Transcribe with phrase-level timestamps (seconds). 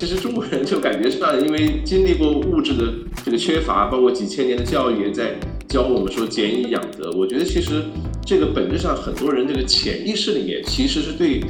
[0.00, 2.90] 其实中国人就感觉上，因为经历过物质的
[3.22, 5.38] 这个缺乏，包括几千年的教育也在
[5.68, 7.12] 教我们说俭以养德。
[7.12, 7.84] 我觉得其实
[8.24, 11.44] 这个本质上很多人这个潜意识里面其实是对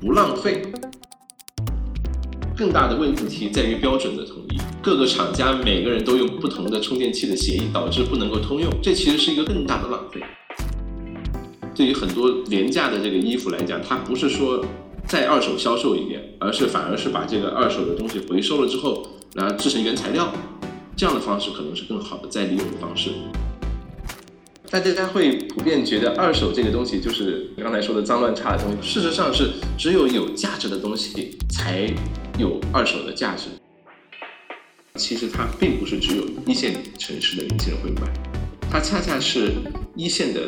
[0.00, 0.62] 不浪费。
[2.56, 10.22] 更大的问题在于标准的统一，各个厂家每个人都用不同的充电器的协议，导致不能够通用，这其实是一个更大的浪费。
[11.74, 14.64] 对于很多廉价的这个衣服来讲，它不是说。
[15.10, 20.32] 再二手销售一遍，而是反而是把这个二手的东西回收了之后，然后制成原材料，
[20.96, 23.10] 这样的方式可能是更好的再利用的方式。
[24.70, 31.92] 大家会普遍觉得二手这个东西就是刚才说的脏乱差的东西，事实上是只有有价值的东西才
[32.38, 33.46] 有二手的价值。
[34.94, 38.08] 其实它并不是只有一线城市的年轻人会买，
[38.70, 39.54] 它恰恰是
[39.96, 40.42] 一线的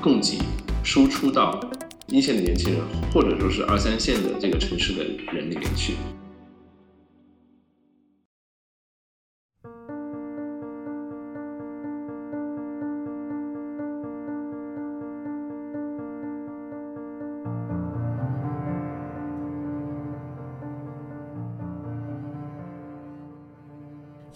[0.00, 0.38] 供给
[0.82, 1.60] 输出到。
[2.08, 2.80] 一线的年轻人，
[3.12, 5.94] 或者说是二三线的这个城市的人里面去。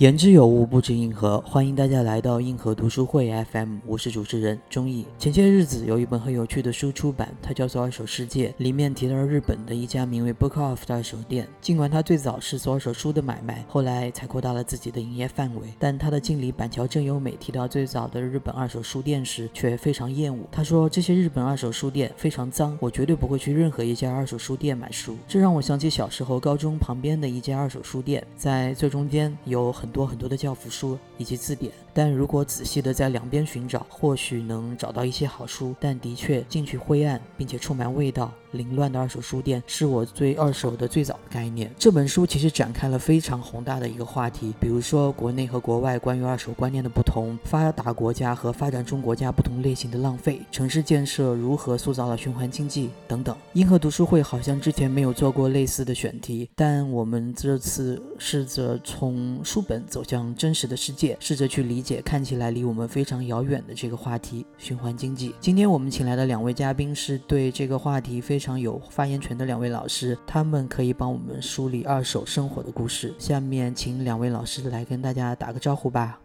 [0.01, 1.39] 言之有物，不止硬核。
[1.43, 5.05] 欢迎大家来到硬核读书会 FM，我是主持人钟毅。
[5.19, 11.47] 前些日子有一本很有趣的书出版，它叫做《二手世界》，里面提到了日本的一家名为 Bookoff 的二手店。
[11.61, 20.47] 尽管它最早是做二手书的买卖，后来才扩大了自己的营业范围，但它的经理板桥正优美提到最早的日本二手书店时，却非常厌恶。
[20.51, 29.90] 他说：“这些日本二手书店非常脏，我绝对不会去任何一家二手书店买书。”这让我想起小时候高中旁边的一家二手书店，在最中间有很。
[29.91, 31.73] 很多很多的教辅书以及字典。
[31.93, 35.75] 但如果仔细的在两边寻找，或许能找到一些好书。
[35.81, 41.71] 但的确，进去灰暗并且充满味道、凌乱的二手书店，是我对二手的最早的概念。
[41.79, 53.37] 这本书其实展开了非常宏大的一个话题，比如说国内和国外关于二手观念的不同，发达国家和发展中国家不同类型的浪费，城市建设如何塑造了循环经济等等。
[53.55, 62.01] 银河读书会好像之前没有做过类似的选题，但我们这次试着从书本走向真实的世界，试着去理解。
[62.03, 65.35] 看起来离我们非常遥远的这个话题——循环经济。
[65.41, 73.15] 今天我们请来的两位嘉宾是对这个话题非常有发言权的两位老师，他们可以帮我们梳理二手生活的故事。
[73.19, 76.21] 下面请两位老师来跟大家打个招呼吧。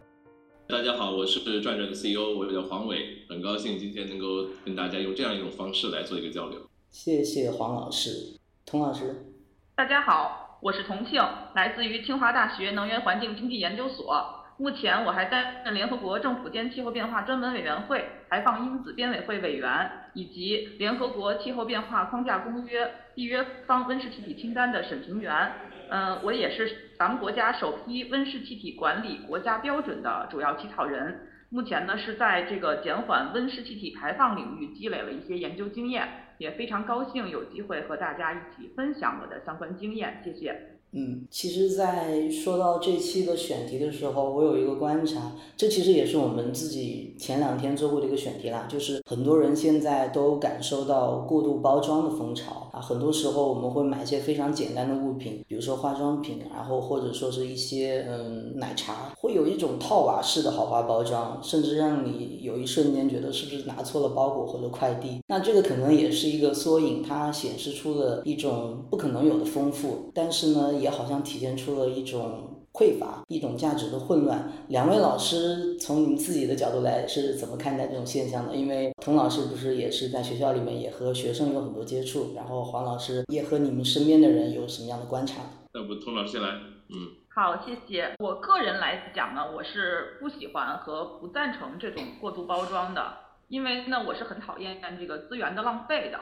[0.67, 2.97] 大家好，我是转转的 CEO，我叫黄伟，
[3.29, 6.59] 很高兴今天能够跟大家用这样一种方式来做一个交流。
[6.89, 9.27] 谢谢黄老师，童老师。
[9.75, 11.21] 大家好，我是童庆，
[11.53, 14.34] 来自于清华大学能源环境经济研究所。
[14.57, 25.51] 目前我还担任联合国政府间气候变化专门委员会排放因子编委会委员，以及联合国气候变化框架公约缔约方温室气体清单的审评员。
[25.89, 31.27] 嗯，我也是咱们国家首批温室气体管理国家标准的主要起草人。
[31.49, 36.07] 目前呢是在这个减缓温室气体排放领域积累了一些研究经验，
[36.37, 40.21] 也非常高兴有机会和大家一起分享我的相关经验。
[40.23, 40.74] 谢谢。
[40.97, 65.21] 嗯，其实，在说到这期的选题的时候，我有一个观察，这其实也是我们自己前两天做过的一个选题啦，就是很多人现在都感受到过度包装的风潮啊，很多时候我们会买一些非常简单的物品，比如说化妆品，然后或者说是一些嗯奶茶，会有一种套娃式的豪华包装，甚至让你有一瞬间觉得是不是拿错了包裹或者快递。
[65.27, 70.71] 那这个可能也是一个缩影，它显示出了一种不可能有的丰富，但是呢。
[70.84, 74.51] 也好像体现出了一种匮乏，一种价值的混乱。
[74.67, 78.55] 两位老师从你们自己的角度来是怎么看待这种现象的？
[78.55, 85.41] 因为童老师不是也是在学校里面也和学生有很多接触，然后黄老师也和你们身边的人有什么样的观察？
[85.73, 86.49] 要不童老师先来？
[86.87, 88.13] 嗯，好，谢谢。
[88.19, 93.01] 我个人来讲呢，我是不喜欢和不赞成这种过度包装的，
[93.47, 96.19] 因为呢，我是很讨厌这个资源的浪费的。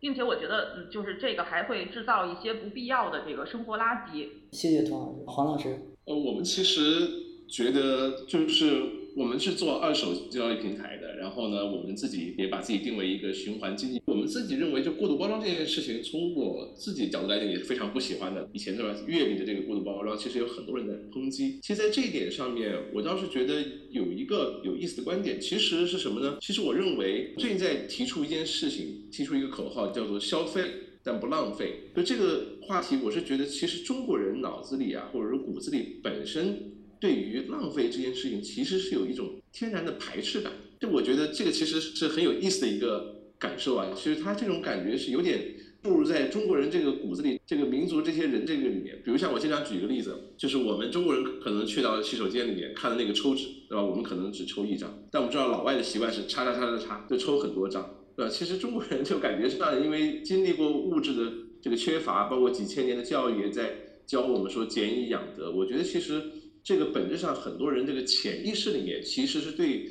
[0.00, 4.28] 并且我觉得，嗯，就是这个还会制造一些不必要的这个生活垃圾。
[4.52, 5.78] 谢谢童老师，黄老师。
[6.04, 6.80] 呃，我们其实
[7.48, 9.05] 觉得就是。
[9.16, 14.02] 我们是做二手交易平台的，然后呢，我们自己也把自己定为一个循环经济。
[14.04, 18.46] 我们自己认为，就过度包装这件事情，从我自己角度来讲也是非常不喜欢的。
[18.52, 21.58] 以前对吧，月饼的这个过度包装，其实有很多人在抨击。
[21.62, 26.36] 其实，在这一点上面，我倒是觉得有一个有意思的观点，其实是什么呢？
[26.42, 30.62] 其实我认为最近在提出一件事情，提出一个口号，叫做消费
[31.02, 31.84] 但不浪费。
[31.96, 36.75] 就这个话题，我是觉得其实中国人脑子里啊，或者说骨子里本身。
[37.00, 40.52] 对于浪费这件事情，其实是有一种天然的排斥感。
[40.78, 43.88] 就我觉得这个其实是很有意思的一个感受啊。
[43.96, 49.00] 其实他这种感觉是有点入在中国人这个骨子里，这个民族这些人这个里面。
[49.04, 53.82] 比如像我经常举一个例子，就是我们中国人可能去到洗手间里面看的那个抽纸，对吧？
[53.82, 58.30] 我们可能只抽一张，但我们知道老外的习惯是叉叉叉叉叉，就抽很多张，对吧？
[58.30, 61.32] 其实中国人就感觉是因为经历过物质的
[61.62, 65.52] 这个缺乏，包括几千年的教育也在教我们说俭以养德。
[65.52, 66.20] 我觉得其实
[66.66, 69.88] 这个本质上很多人这个潜意识里面其实是对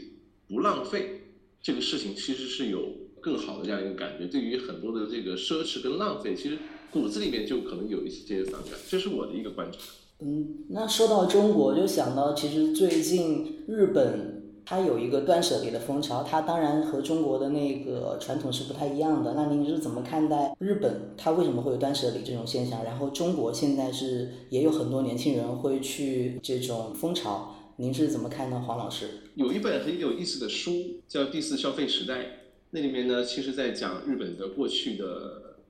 [0.47, 1.21] 不浪费
[1.61, 2.93] 这个事情其实是有。
[3.25, 6.59] 更好的这样一个感觉，对于很多的这个奢侈跟浪费，其实
[6.91, 9.79] 骨子里面就可能有一些这些反感，这是我的一个观察。
[10.19, 19.33] 嗯，那说到中国，就想到其实最近日本它有一个断舍离的风潮，它当然和中国的那个传统是不太一样的。
[19.35, 22.83] 那您是怎么看待日本它为什么会有断舍离这种现象？
[22.83, 28.63] 然后中国现在是也有很多年轻人会去这种风潮，您是怎么看呢？
[28.65, 30.71] 黄老师有一本很有意思的书
[31.07, 32.13] 叫《第四消费时代》。
[32.71, 35.05] 那里面呢，其实，在讲日本的过去的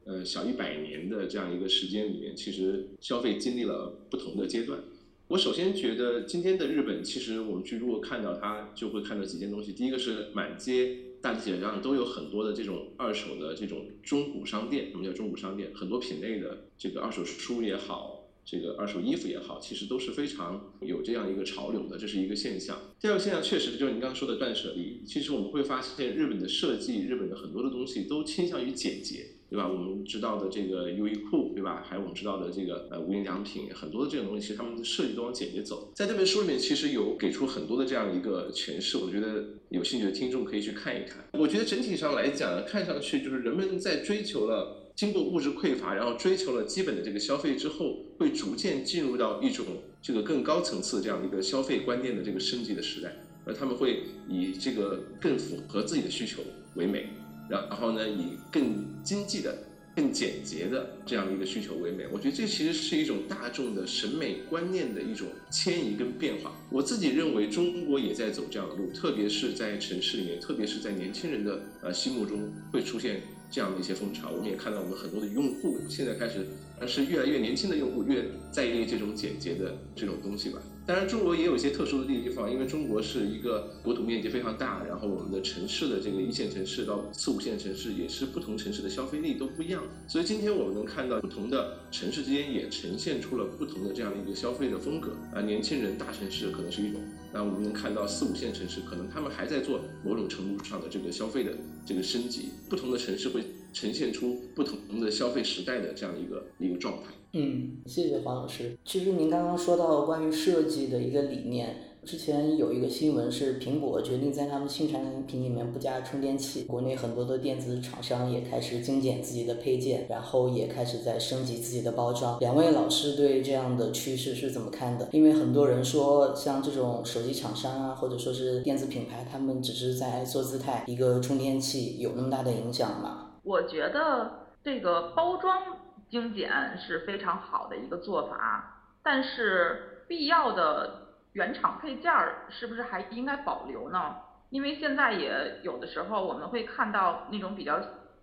[0.06, 4.80] 呃小一百年的这样一个时间里面，其实消费经历了不同的阶段。
[5.28, 9.74] 我首先觉得，今天的日本，其实我们去如果看到它，就会看到几件东西。
[9.74, 15.72] 第一个是满街大街小巷都有很多的这种二手的这种中古商店，什么叫中古商店？
[15.74, 18.22] 很多品类的这个二手书也好。
[18.48, 22.78] 这个二手衣服也好，其实都是非常有这样一个潮流的，这是一个现象。
[23.02, 25.02] 第二个现象确实就是您刚刚说的断舍离。
[25.04, 29.68] 其实我们会发现，日本的设计，日本的很多的东西都倾向于简洁，对吧？
[29.68, 31.84] 我们知道的这个优衣库，对吧？
[31.88, 35.92] 还有我们知道的这个呃无印良品，很多的这种东西，其实他们的设计都往简洁走。
[35.94, 41.24] 在这本书里面，其实有给出很多的这样一个诠释，我觉得有兴趣的听众可以去看一看。
[41.34, 44.82] 我觉得整体上来讲，看上去就是人们在追求了。
[44.96, 49.66] 经过物质匮乏，然后追求了基本的这个消费之后，会逐渐进入到一种
[50.02, 53.14] 这个更高层次这样一个消费观念的这个升级的时代，
[53.44, 56.42] 而他们会以这个更符合自己的需求
[56.76, 57.10] 为美，
[57.50, 59.58] 然然后呢，以更经济的、
[59.96, 62.06] 更简洁的这样一个需求为美。
[62.12, 66.56] 我觉得这其实是一种大众的审美观念的一种迁移跟变化。
[66.70, 73.22] 我自己认为中国也在走这样的路，特别是在城市里面，特别是在年轻人的呃心目中会出现。
[73.52, 76.46] 这样的一些风潮，我们也看到我们很多的用户现在开始，
[76.82, 80.60] 而是越来越年轻的用户越在意这种简洁的这种东西吧。
[80.88, 95.42] 当然，中国也有一些特殊的地方，因为中国是一个国土面积非常大，然后我们的城市的这个一线城市到四五线城市也是不同城市的消费力都不一样，所以今天我们能看到不同的城市之间也呈现出了不同的这样的一个消费的风格啊。
[95.42, 97.02] 年轻人大城市可能是一种，
[97.34, 101.52] 那我们能看到四五线城市可能他们还在做某种程度上的这个消费的
[101.84, 103.42] 这个升级，不同的城市会
[103.74, 107.10] 呈现出不同的消费时代的这样一个一个状态。
[107.38, 108.78] 嗯，谢谢黄老师。
[108.86, 122.40] 其实您刚刚说到关于设计的一个理念，之前有一个新闻是苹果决定在他们新产品里面不加充电器，国内很多的电子厂商也开始精简自己的配件，然后也开始在升级自己的包装。
[122.40, 125.10] 两位老师对这样的趋势是怎么看的？
[125.12, 133.32] 因为很多人说，像这种手机厂商啊，或者说是电子品牌，他们只是在做姿态，一个充电器有那么大的影响吗？
[133.44, 134.32] 我觉得
[134.64, 135.75] 这个包装。
[136.10, 144.16] 精简是非常好的一个做法，但是必要的原厂配件儿是不是还应该保留呢？
[144.52, 147.80] 因为现在也有的时候我们会看到那种比较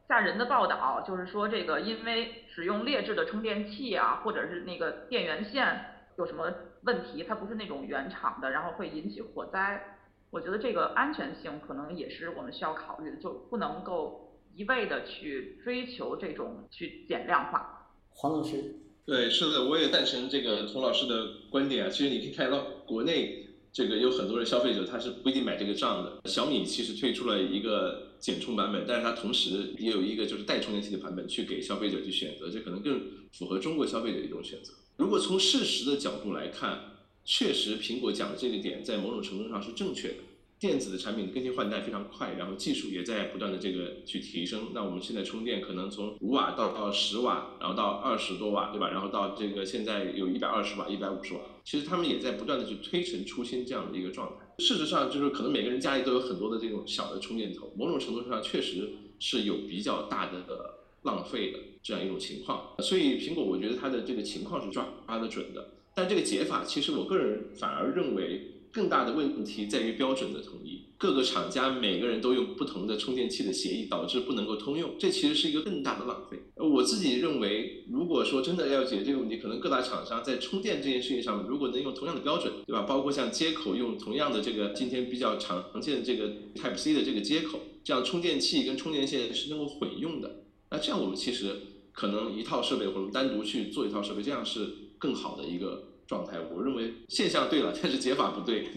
[0.08, 5.84] 吓人的报道，就是说这个因为使用劣质的充电器啊，或者是那个电源线
[6.16, 6.52] 有什么
[6.84, 9.98] 问题，它不是那种原厂的，然后会引起火灾。
[10.30, 14.21] 我觉得这个安全性可能也是我们需要考虑的，就不能够。
[14.54, 21.90] 一味的去追求这种去减量化，黄老师，对，是的，我也赞成这个童老师的观点啊。
[21.90, 26.28] 其实你可以看到，国内这个有很多人消费者他是不一定买这个账的。
[26.28, 33.00] 小米其实推出了一个减充版本，但是它同时也有一个就是带充电器的版本去给消费者去选择，这可能更
[33.32, 34.74] 符合中国消费者的一种选择。
[34.96, 36.78] 如果从事实的角度来看，
[37.24, 40.14] 确实苹果讲的这个点在某种程度上是正确的。
[40.62, 44.68] 电子的产品更新换代非常快，然后技术也在不断的这个去提升。
[44.72, 48.88] 那我们现在充电可能从五瓦到到十瓦，然后到二十多瓦，对吧？
[48.88, 54.62] 然后到这个现在有一百二十瓦、一百五十瓦，其实他们也在不断的去推陈出新这样的一个状态。
[54.64, 58.88] 事实上，就是可能每个人家里都有很多的这种小的充电头，某种程度上确实
[59.18, 62.76] 是有比较大的的浪费的这样一种情况。
[62.78, 68.51] 所以苹果我觉得它的这个情况是抓抓得准的，但这个解法其实我个人反而认为。
[68.72, 76.38] 更大的问题在于标准的统一，各个厂家每个人都用不同的充电器的协议，导致不能够通用，这其实是一个更大的浪费。
[76.56, 82.82] 我自己认为，如果说真的要解决这个问题，可能各大厂商在充电这件事情上，如果能用同样的标准，对吧？
[82.82, 91.54] 包括像接口用同样的这个今天比较常见的这个 Type C 的这个接口，这样充电器跟充电线是能够混用的，那这样我们其实
[91.92, 94.66] 可能一套设备或者单独去做一套设备，这样是
[94.98, 96.36] 更好的一个状态。
[96.54, 98.68] 我认为现象对了，但是解法不对。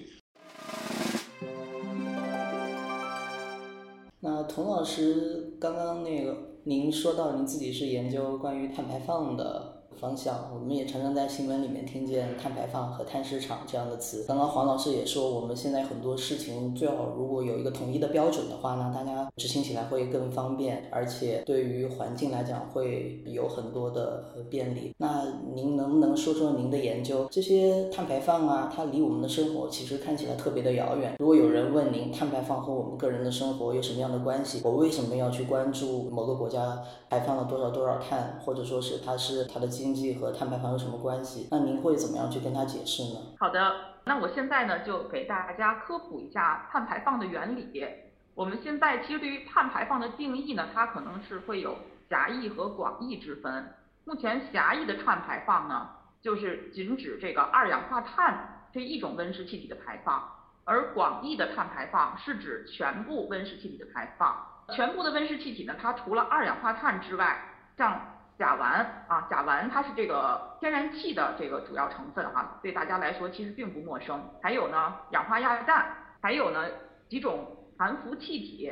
[4.21, 9.83] 那童老师刚刚那个，您说到您自己是研究关于碳排放的。
[9.99, 14.25] 方向，我们也常常在新闻里面听见碳排放和碳市场这样的词。
[14.27, 24.93] 刚刚黄老师也说，我们现在很多事情最好如果有一个统一的标准的话呢，大家执行起来会更方便，而且对于环境来讲会有很多的便利。
[24.97, 25.23] 那
[25.53, 27.27] 您能不能说说您的研究？
[27.31, 31.15] 这些碳排放啊，它离我们的生活其实看起来特别的遥远。
[31.19, 34.61] 如果有人问您，碳排放和我们个人的生活有什么样的关系？
[34.63, 41.47] 我为什么要去关注某个国家排放了多少多少碳，或者说是它是它的基经济和碳排放有什么关系？
[41.51, 43.19] 那您会怎么样去跟他解释呢？
[43.37, 43.71] 好的，
[44.05, 47.85] 那我现在呢就给大家科普一下碳排放的原理。
[48.33, 51.77] 我们现在其实对于碳排放的定义呢，它可能是会有
[52.09, 53.75] 狭义和广义之分。
[54.05, 55.87] 目前狭义的碳排放呢，
[56.19, 60.27] 就是仅指这个二氧化碳这一种温室气体的排放，
[60.63, 64.35] 而广义的碳排放是指全部温室气体的排放。
[64.73, 67.39] 全部的温室气体呢，它除了二氧化碳之外，
[67.77, 68.01] 像
[68.37, 74.21] 甲烷啊，甲烷它是这个天然气的这个主要成分哈，对大家来说其实并不陌生。
[74.41, 75.85] 还有呢，氧化亚氮，
[76.21, 76.65] 还有呢
[77.07, 78.71] 几种含氟气体，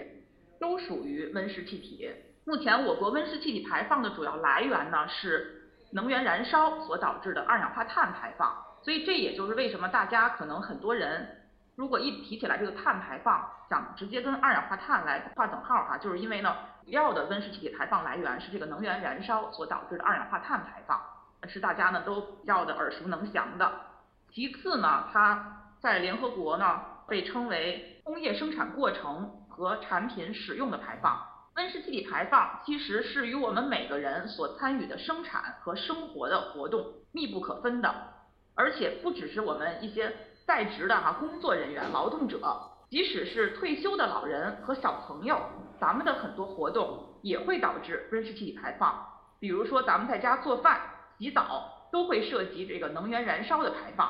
[0.60, 2.12] 都属于温室气体。
[2.46, 11.40] 目前我国温室气体排放的主要来源呢是能源燃烧所导致的二氧化碳排放，所以这也就是为什么大家可能很多人。
[11.76, 16.56] 如果一提起来这个碳排放，想直接跟二氧化碳来划等号哈，就是因为呢，
[16.86, 21.00] 主要的温室气体排放来源是这个能源燃烧所导致的二氧化碳排放，
[21.48, 23.72] 是大家呢都比较的耳熟能详的。
[24.32, 31.20] 其次呢，它在联合国呢被称为工业生产过程和产品使用的排放。
[31.56, 37.94] 温室气体排放其实是与我们每个人所参与的生产和生活的活动密不可分的，
[38.56, 40.14] 而且不只是我们一些。
[40.46, 42.38] 在职的哈工作人员、劳动者，
[42.90, 45.40] 即使是退休的老人和小朋友，
[45.84, 49.06] 咱们的很多活动也会导致温室气体排放。
[49.42, 50.80] 比如说，咱们在家做饭、
[51.18, 54.10] 洗澡，都会涉及这个能源燃烧的排放。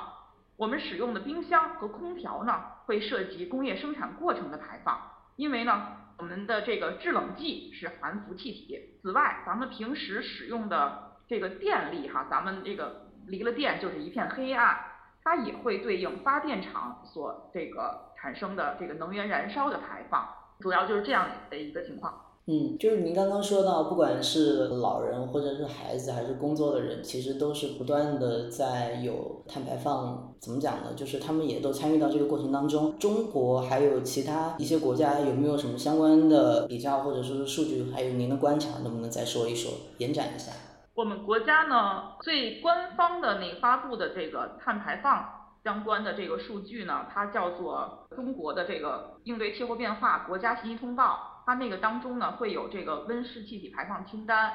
[0.55, 5.01] 我们使用的冰箱和空调呢，会涉及工业生产过程的排放。
[5.35, 5.87] 因为呢，
[6.19, 8.79] 我们的这个制冷剂是含氟气体。
[9.01, 14.77] 此外，咱们平时使用的这个电力哈，咱们这个离了电就是一片黑暗。
[15.23, 20.27] 它也会对应发电厂所这个产生的这个能源燃烧的排放，
[20.63, 22.21] 主要就是这样的一个情况。
[22.45, 30.33] 嗯，就是您刚刚说到，不管是老人或者是孩子，还是工作的人，其实都是不断的在有碳排放。
[30.39, 30.93] 怎么讲呢？
[30.95, 32.97] 就是他们也都参与到这个过程当中。
[32.97, 37.91] 中国还有其他一些国家有没有什么相关的比较，或者说是数据？
[37.91, 40.51] 还有您的观察，能不能再说一说，延展一下？
[40.95, 45.25] 我们国家呢，最官方的那发布的这个碳排放
[45.63, 51.43] 相关的这个数据呢，它叫做中国的这个应对气候变化国家信息通报。
[51.45, 54.51] 它那个当中呢，会有这个温室气体排放清单。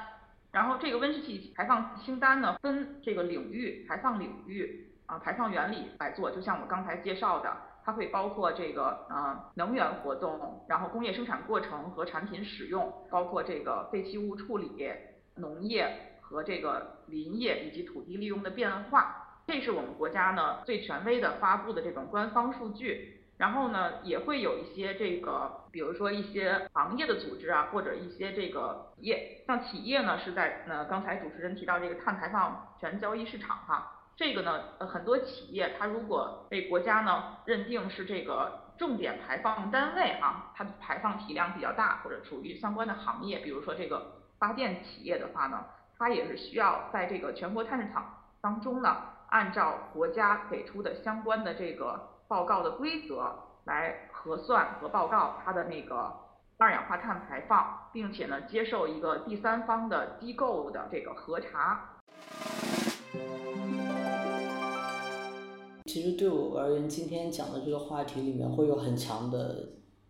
[0.53, 6.31] 然后这个温室气体排放清单呢，分这个领域排放领域啊，排放原理来做。
[6.31, 14.71] 就像我刚才介绍的，它会包括这个啊能源活动，然后工业生产过程和产品使用，包括这个废弃物处理、
[15.37, 16.05] 农业。
[16.21, 23.15] 和这个林业以及土地利用的变化，这是我们国家呢最权威的发布的这种官方数据。
[23.39, 45.65] 然后呢，也会有一些这个，比如说一些行业的组织啊，或者一些这个企业，像企业呢是在呃刚才主持人提到这个碳排放权交易市场哈，这个呢呃很多企业它如果被国家呢认定是这个重点排放单位哈，它的排放体量比较大，或者属于相关的行业，比如说这个发电企业的话呢。
[46.01, 48.05] 它也是需要在这个全国碳市场
[48.41, 48.99] 当中呢，
[49.31, 53.31] 按照国家给出的相关的这个报告的规则
[53.65, 56.11] 来核算和报告它的那个
[56.57, 61.97] 二氧化碳排放，并且呢接受一个第三方的机构的这个核查。
[65.85, 69.57] 其实对我而言，今天讲的这个话题里面会有很强的。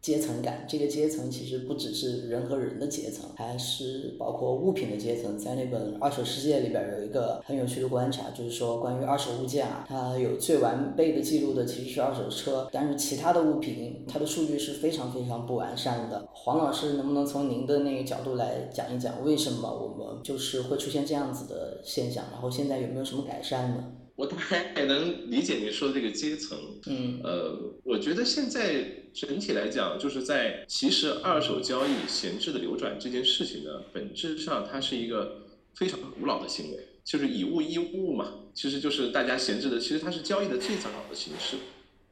[0.01, 5.37] 阶层感，这个阶层其实不只是人和人的阶层，还是包括物品的阶层。
[5.37, 16.29] 在那本《二手世界》里边有一个很有趣的观察，就是说关于二手物件啊，它有最完备的记录的其实是二手车，但是其他的物品它的数据是非常非常不完善的。
[16.33, 22.25] 黄老师能不能从您的那个角度来讲一讲，为什么我们就是会出现这样子的现象？
[22.33, 23.85] 然后现在有没有什么改善呢？
[24.19, 26.59] 我大概能理解你说的这个阶层，
[26.89, 28.85] 嗯，呃，我觉得现在
[29.15, 35.47] 整体来讲，就是在其实二手交易闲置的流转这件事情呢，本质上它是一个
[35.77, 41.57] 非常古老的行为，就是以物易物嘛，其实就是大家闲置的，其实它是交易的最早的形式，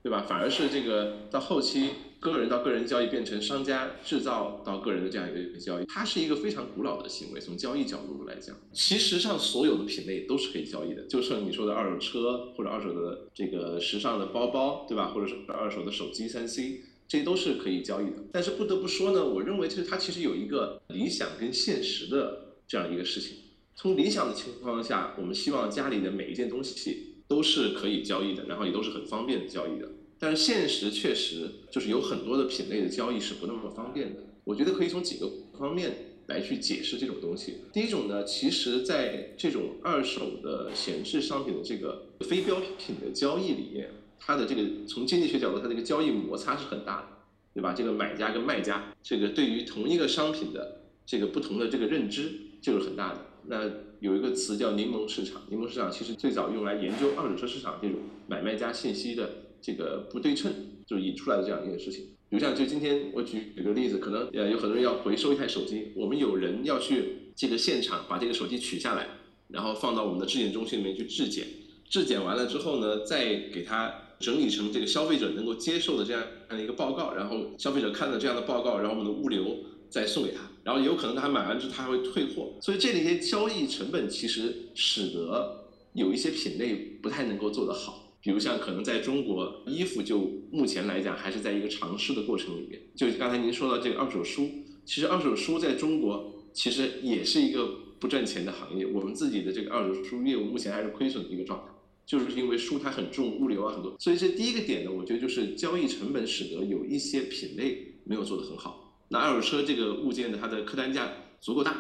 [0.06, 0.22] 对吧？
[0.22, 1.90] 反而是这个到后期。
[2.20, 7.40] 个人到个人交易变成商家制造到个人的这样一个交易，它是一个非常古老的行为。
[7.40, 11.02] 从交易角度来讲，其实上所有的品类都是可以交易的。
[11.08, 15.08] 就像你说的二手车或者二手的这个时尚的包包，对吧？
[15.08, 18.25] 或者是二手的手机三 C，这些都是可以交易的。
[18.32, 23.36] 但是不得不说呢，我认为其实它其实有一个理想跟现实的这样一个事情。
[23.75, 29.90] 从理想的情况下，我们希望家里的每一件东西都是可以交易的，然后也都是很方便的交易的。
[30.18, 34.20] 但是现实确实就是有很多的品类的交易是不那么方便的。
[34.44, 35.92] 我觉得可以从几个方面
[36.28, 37.58] 来去解释这种东西。
[37.73, 47.08] 第一种呢，其实在这种二手的闲置商品的这个非标品的交易里面，它的这个从经济学角度，它这个交易摩擦是很大的，
[47.54, 47.75] 对吧？
[47.75, 52.32] 这个买家跟卖家，这个对于同一个商品的这个不同的这个认知
[52.62, 53.20] 就是很大的。
[53.49, 53.70] 那
[54.00, 59.28] 有一个词叫柠檬市场，柠檬市场其实最早用来研究二手车市场这种买卖家信息的。
[59.60, 60.52] 这个不对称
[60.86, 69.08] 就引出来的这样一件事情，比如像就今天我举举个例子，可能呃有很多人要回收一台手机，我们有人要去这个现场把这个手机取下来，
[69.48, 71.46] 然后放到我们的质检中心里面去质检，
[71.88, 79.58] 质检完了之后呢，再给它整理成这个消费者能够接受的这样样的一个报告，然后消费者看了这样的报告，然后我们的物流
[79.90, 88.05] 再送给他，然后有可能他买完之后他还会退货，所以这里些交易成本其实使得有一些品类不太能够做得好。
[88.26, 90.18] 比如像可能在中国，衣服就
[90.50, 92.83] 目前来讲还是在一个尝试的过程里面。
[92.97, 94.50] 就刚才您说到这个二手书，
[94.85, 97.68] 其实二手书在中国其实也是一个
[98.00, 98.85] 不赚钱的行业。
[98.85, 101.66] 我们自己的这个二手书业务目前还是亏损的一个状态，
[102.04, 103.95] 就是因为书它很重，物流啊很多。
[104.00, 108.92] 所以这第一个点呢，我觉得就是交易成本使得有一些品类没有做得很好。
[109.11, 111.76] 那二手车这个物件的它的客单价足够大，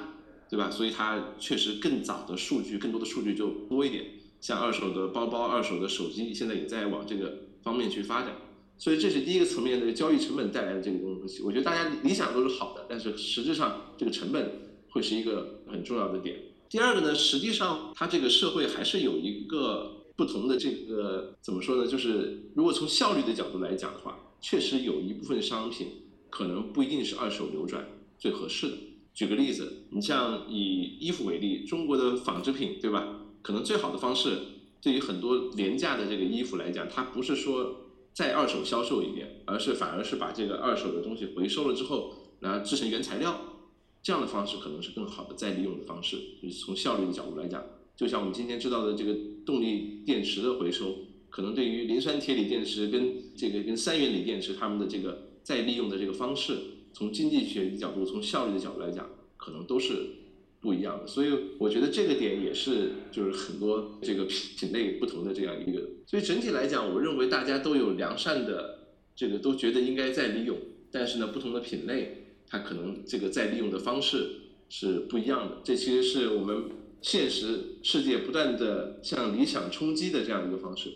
[0.48, 0.70] 对吧？
[0.70, 4.04] 所以它确实更早的数据，更多的数据就多一点。
[4.46, 8.36] 像二手的包包、二手的手机，现在也在往这个方面去发展，
[8.78, 11.42] 所以这是第一个层面的交易成本带来的这个东西。
[11.42, 14.52] 我觉得大家理想都是好的，但是实质上这个成本
[14.90, 16.36] 会是一个很重要的点。
[16.68, 21.90] 第二个呢，实际上它这个社会还是有一个不同的这个怎么说呢？
[21.90, 25.88] 就是如果从效率的角度来讲的话，确实有一部分商品
[26.30, 27.84] 可能不一定是二手流转
[28.16, 28.76] 最合适的。
[29.12, 33.22] 举个例子，你像以衣服为例，中国的纺织品，对吧？
[33.46, 34.38] 可能最好的方式，
[34.82, 37.76] 对于很多廉价的这个衣服来讲，它不是说
[38.12, 43.40] 再二手销售一遍，而是反而是把这个二手的东西回收了之后，然后制成原材料，
[44.02, 46.16] 这样的方式可能是更好的再利用的方式。
[46.42, 47.62] 就是从效率的角度来讲，
[47.96, 49.14] 就像我们今天知道的这个
[49.46, 50.96] 动力电池的回收，
[51.30, 56.58] 可能对于磷酸铁锂电池跟这个跟三元锂电池它们的这个再利用的这个方式，
[56.92, 60.25] 从经济学的角度，从效率的角度来讲，可能都是。
[60.60, 70.56] 不一样的，所以我觉得这个点也是，就是很多这个品类不同的这样一个，所以整体来讲，我认为大家都有良善的这个，都觉得应该再利用，
[70.90, 74.28] 但是呢，不同的品类它可能这个再利用的方式
[74.68, 75.58] 是不一样的。
[75.62, 76.64] 这其实是我们
[77.00, 80.90] 现实世界不断的向理想冲击的这样一个方式。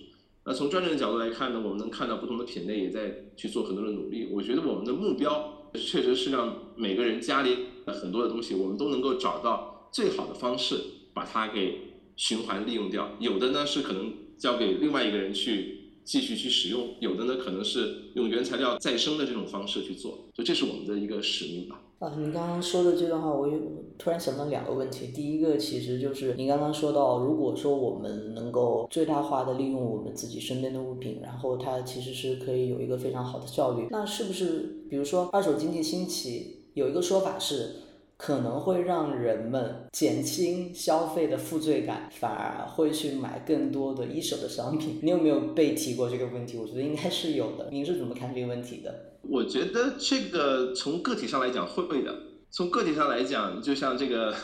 [0.45, 4.29] 那从专业的角度来看呢，我们能看到不同的品类也在去做很多的努力。
[4.33, 7.57] 我觉得我们的目标确实是让每个人家里。
[7.93, 10.77] 很多的东西，我们都能够找到最好的方式，
[11.13, 11.79] 把它给
[12.17, 13.11] 循环利用掉。
[13.19, 20.13] 有的呢是可能交给另外一个人去继续去使用，有的呢可能是用原材料再生的这种方式去做。
[20.35, 21.83] 所以这是我们的一个使命吧。
[21.99, 23.61] 啊，您刚刚说的这段话，我有
[23.99, 25.09] 突然想到两个问题。
[25.09, 33.87] 第一个其实就是您刚刚说到，如果说我们能够最大化的利用我们自己身边的物品，然后它其实是可以有一个非常好的效率。
[33.91, 36.60] 那是不是比如说二手经济兴起？
[36.75, 37.77] 有一个说法是，
[38.17, 45.01] 可能会让人们减轻消费的负罪感，反而会去买更多的一手的商品。
[45.03, 46.57] 你有没有被提过这个问题？
[46.57, 47.69] 我觉得应该是有的。
[47.71, 49.17] 您是怎么看这个问题的？
[49.23, 52.15] 我觉得这个从个体上来讲会的。
[52.51, 54.35] 从个体上来讲，就像这个。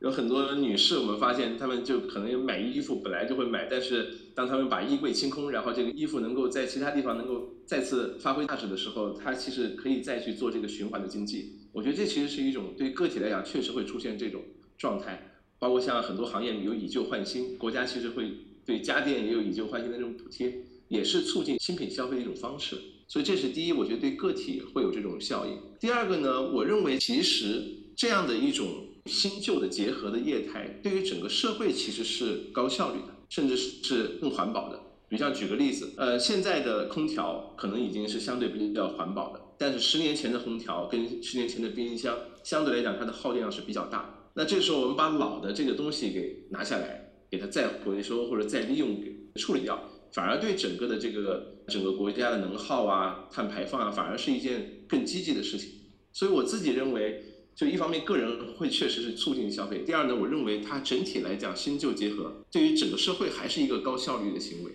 [0.00, 11.63] 有很多女士，我们发现她们就可能买衣服本来就会买，但是当她们把衣柜清空，然后这个衣服能够在其他地方能够再次发挥价值的时候，她其实可以再去做这个循环的经济。
[11.74, 14.40] 我觉得这其实是一种对个体来讲确实会出现这种
[14.78, 18.30] 状态，包括像很多行业有以旧换新，国家其实会
[18.64, 22.78] 对家电也有以旧换新的这种补贴，也是促进新品消费的一种方式。
[23.08, 25.58] 所以这是第一，我觉得对个体会有这种效应。
[25.78, 27.62] 第二个呢，我认为其实
[27.94, 28.86] 这样的一种。
[29.06, 34.80] 新旧的结合的业态，对于整个社会其实是高效率的，甚至是更环保的。
[35.10, 44.28] 比如像举个例子，呃，现在的空调可能已经是相对比较环保的，但是十年前的空调跟十年前的冰箱相对来讲，它的耗电量是比较大。
[44.34, 55.70] 那这时候我们把老的这个东西给拿下来，给它再回收或者再利用给处理掉，反而对整个的这个整个国家的能耗啊、碳排放啊，反而是一件更积极的事情。
[56.12, 57.30] 所以我自己认为。
[57.56, 64.72] 就一方面，个人会确实是促进消费；第二呢，我认为它整体来讲新旧结合，对于整个社会还是一个高效率的行为。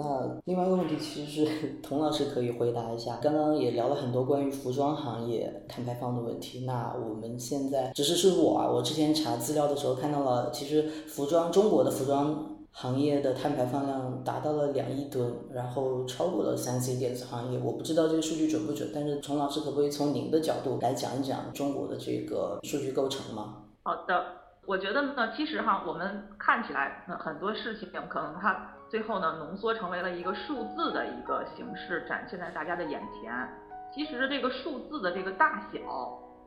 [0.00, 3.18] 那另外一个问题，其实是童老师可以回答一下。
[3.22, 6.64] 刚刚也聊了很多关于服装行业碳排放的问题。
[6.64, 12.46] 那我们现在只是是我啊，我之前查资料的时候看到了，其实服装中国的服装。
[12.72, 17.58] 行业的碳排放量达到了两亿吨，然后超过了三 C 电子行业。
[17.58, 23.56] 我不知道这个数据准不准，但是崇老师可不可以从您的角度来讲一讲中国的这个数据构成吗？
[23.82, 24.24] 好的，
[24.66, 33.48] 我觉得呢，其实哈，我们看起来很多事情可能它最后呢浓缩成为了一个数字的一个形式展现在大家的眼前。
[33.94, 35.78] 其实这个数字的这个大小，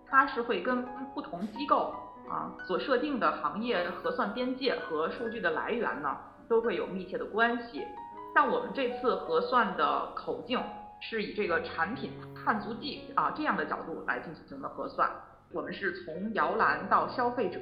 [0.07, 1.95] 它是会跟不同机构。
[2.29, 7.85] 啊，所设定的行业核算边界和数据的来源呢，都会有密切的关系。
[8.33, 10.57] 像我们这次核算的口径
[11.01, 15.11] 是以这个产品碳足迹啊这样的角度来进行的核算。
[15.51, 17.59] 我们是从摇篮到消费者，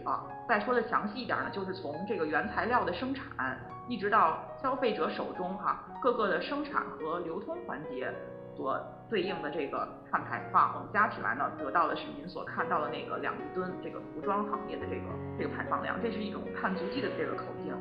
[0.48, 3.60] 再说的详细一点呢，就是从这个原材料的生产
[3.92, 8.10] 一直到消费者手中哈，各个的生产和流通环节。
[8.56, 8.78] 所
[9.10, 15.02] 对应的这个碳排放，我们加起来呢，得到的是您所看到的那个两亿吨这个服装行业的这个
[15.38, 17.74] 这个排放量，这是一种碳足迹的这个口径。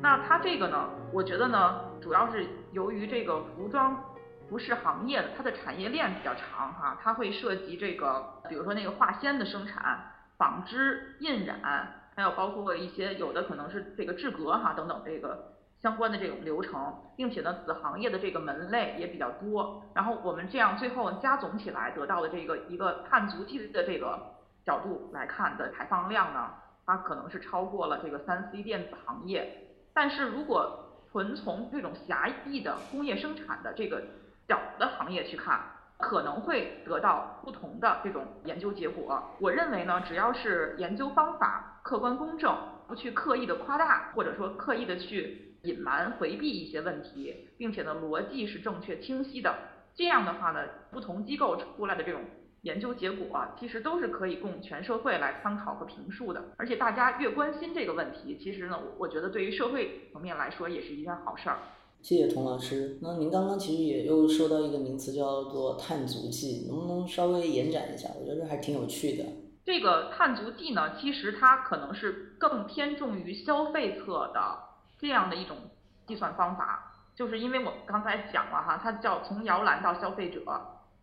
[0.00, 3.96] 那它这个呢，我觉得呢，主要是由于这个服装
[4.48, 9.98] 服饰行业的它的产业链比较长哈，它会涉及这个，比如说那个化纤的生产、
[10.38, 11.60] 纺织、印染，
[12.14, 15.51] 还有包括一些有的可能是这个制革哈等等这个。
[15.82, 19.82] 相关的这种流程，并且呢，子行业的这个门类也比较多。
[19.92, 24.16] 然后我们这样最后加总起来得到的这个一个碳足迹的这个
[24.64, 26.50] 角度来看的排放量呢，
[26.86, 29.74] 它可能是超过了这个三 C 电子行业。
[29.92, 34.04] 但是如果纯从这种狭义的工业生产的这个
[34.46, 35.60] 小的行业去看，
[35.98, 39.20] 可能会得到不同的这种研究结果。
[39.40, 45.51] 我认为呢，只要是研究方法客观公正，不去刻意的夸大，或者说刻意的去。
[45.64, 49.54] 隐瞒回避一些问题，并且呢逻辑是正确清晰的，
[49.94, 52.20] 这样的话呢，不同机构出来的这种
[52.62, 56.42] 研究结果，其实都是可以供全社会来参考和评述的。
[56.56, 61.58] 而且大家越关心这个问题，其实呢，我觉得对于社会层面来说也是一件好事儿。
[62.00, 62.98] 谢谢童老师。
[63.00, 68.08] 那您刚刚其实也又说到一个名词叫做碳足迹，能不能稍微延展一下？
[68.20, 69.24] 我觉得还挺有趣的。
[69.64, 74.71] 这个碳足迹呢，其实它可能是更偏重于消费侧的。
[75.02, 75.56] 这样的一种
[76.06, 80.44] 计算方法，就是因为我刚才讲了哈，它叫从摇篮到消费者，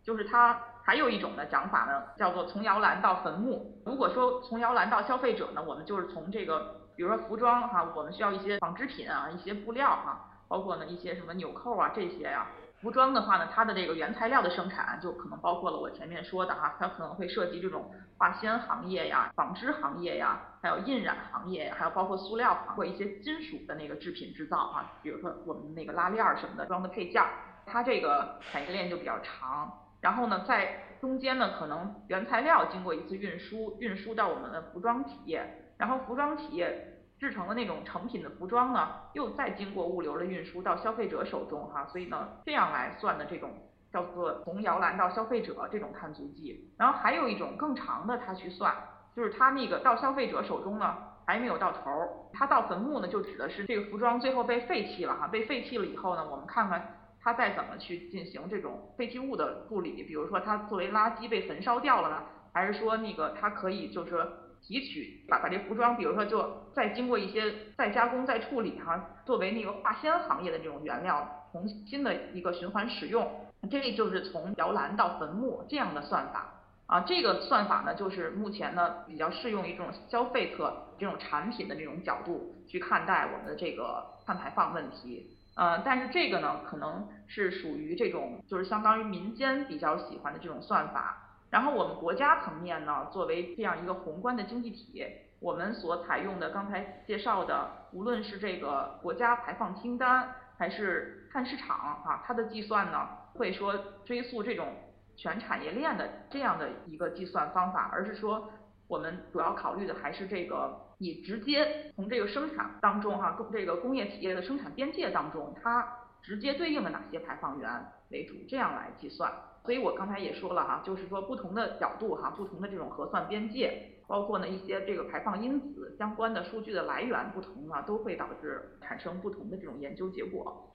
[0.02, 3.78] 就是它还有一种的讲法呢，叫做从摇篮到坟墓。
[3.84, 12.46] 如果说从摇篮到消费者呢，我们就是从这个，比如说服装哈，我们需要一些纺织品啊，一些布料哈，包括呢一些什么纽扣啊这些呀。
[12.80, 27.22] 服装的话呢，它的这个原材料的生产就可能包括了我前面说的哈，它可能会涉及这种化纤行业呀、纺织行业呀，还有印染行业，还有包括塑料行或一些金属的那个制品制造哈，比如说我们那个拉链儿什么的装的配件，
[27.66, 29.70] 它这个产业链就比较长。
[30.00, 36.86] 然后呢，在中间呢，可能原材料经过一次运输，运输到我们的服装企业，然后服装企业。
[37.20, 43.50] 制成的那种成品的服装呢，又再经过物流的运输到消费者手中哈，所以呢，这样来算的这种
[43.92, 46.72] 叫做从摇篮到消费者这种碳足迹。
[46.78, 48.74] 然后还有一种更长的，它去算，
[49.14, 62.22] 就是它那个到消费者手中呢还没有到头儿，它到坟墓呢就指的是这个服装最后被废弃了哈，被废弃了以后呢，我们看看它再怎么去进行这种废弃物的处理，比如说它作为垃圾被焚烧掉了呢，
[62.54, 64.26] 还是说那个它可以就是。
[64.62, 73.28] 提取把把这服装，比如说就再经过一些再加工、再处理哈，作为那个化纤行业的这种原料，重新的一个循环使用，
[73.70, 76.52] 这就是从摇篮到坟墓这样的算法
[76.86, 77.00] 啊。
[77.00, 85.26] 这个算法呢，就是目前呢比较适用于这种消费侧这种产品的这种角度去看待我们的这个碳排放问题。
[85.56, 91.26] 呃，但是这个呢，可能是属于这种就是相当于民间比较喜欢的这种算法。
[91.50, 95.04] 然后我们国家层面呢，作为这样一个宏观的经济体，
[95.40, 104.68] 我们所采用的刚才介绍的，无论是这个国家排放清单，还是碳市场啊，它的计算呢，会说追溯这种
[105.16, 108.48] 全产业链的这样的一个计算方法，而是说
[108.86, 115.84] 我们主要考虑的还是这个你直接从这个生产当中哈，这个工业企业的生产边界当中，它
[116.22, 117.68] 直接对应的哪些排放源
[118.10, 119.32] 为主，这样来计算。
[119.64, 130.74] 所以我刚才也说了哈，就是说不同的角度哈，不同的这种核算边界，包括呢一些这个排放因子相关的数据的来源不同啊，都会导致产生不同的这种研究结果。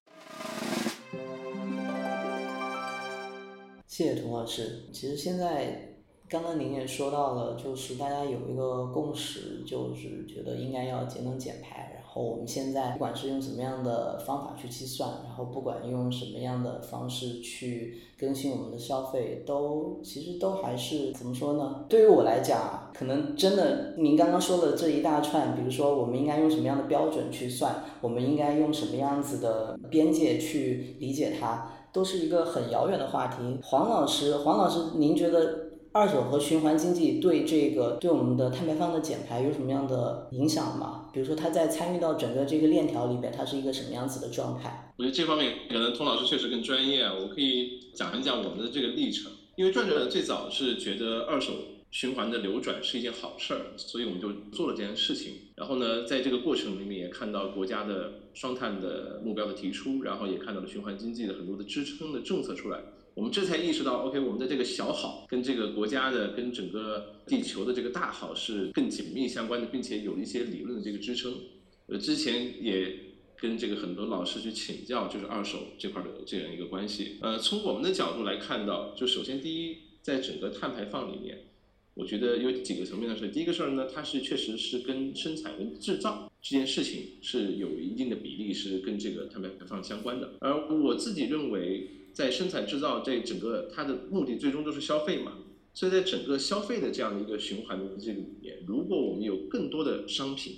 [3.85, 4.89] 谢谢童老师。
[4.93, 5.91] 其实现在。
[6.27, 11.94] 刚刚您也说到了，就是大家有一个共识，就是觉得应该要节能减排。
[12.23, 21.83] 我们现在不管是用什么样的方法去计算，然后不管用什么样的方式去更新我们的消费，都其实都还是怎么说呢？
[21.89, 33.59] 对于我来讲，可能真的您刚刚说的这一大串，比如说我们应该用什么样的标准去算，我们应该用什么样子的边界去理解它，都是一个很遥远的话题。
[33.61, 35.64] 黄老师，黄老师，您觉得？
[35.95, 41.09] 二手和循环经济对这个对我们的碳排放的减排有什么样的影响吗？
[41.13, 44.93] 比如说，它在参与到整个这个链条里边，它是一个什么样子的状态？
[44.97, 49.31] 我觉得这方面可能童老师确实更专业，我可以讲一讲我们的这个历程。
[49.55, 51.53] 因为转转最早是觉得二手
[51.91, 55.35] 循环的流转是一件好事儿，所以我们就做了这件事情。
[55.55, 62.81] 然后呢，在这个过程里面也看到国家的双碳的目标的提出，然后也看到了循环经济的很多的支撑的政策出来。
[63.15, 71.33] 我们这才意识到，OK，我们的这个小好跟这个国家的、跟整个地球的这个大好是更紧密相关的，并且有一些理论的这个支撑。
[71.85, 72.93] 呃，之前也
[73.37, 77.15] 跟这个很多老师去请教，就是二手这块的这样一个关系。
[77.21, 81.37] 呃，从我们的角度来看到，就首先第一，在整个碳排放里面，
[81.93, 83.29] 我觉得有几个层面的事。
[83.29, 90.33] 第一个事儿呢，它是确实是跟生产跟制造这件事情是有一定的比例是跟这个碳排放相关的。
[90.41, 91.89] 而我自己认为。
[92.15, 95.33] 在生产制造这整个它的目的最终都是消费嘛，
[95.73, 100.55] 所以在整个消费的这样的一个循环的这个里面，如果我们有更多的商品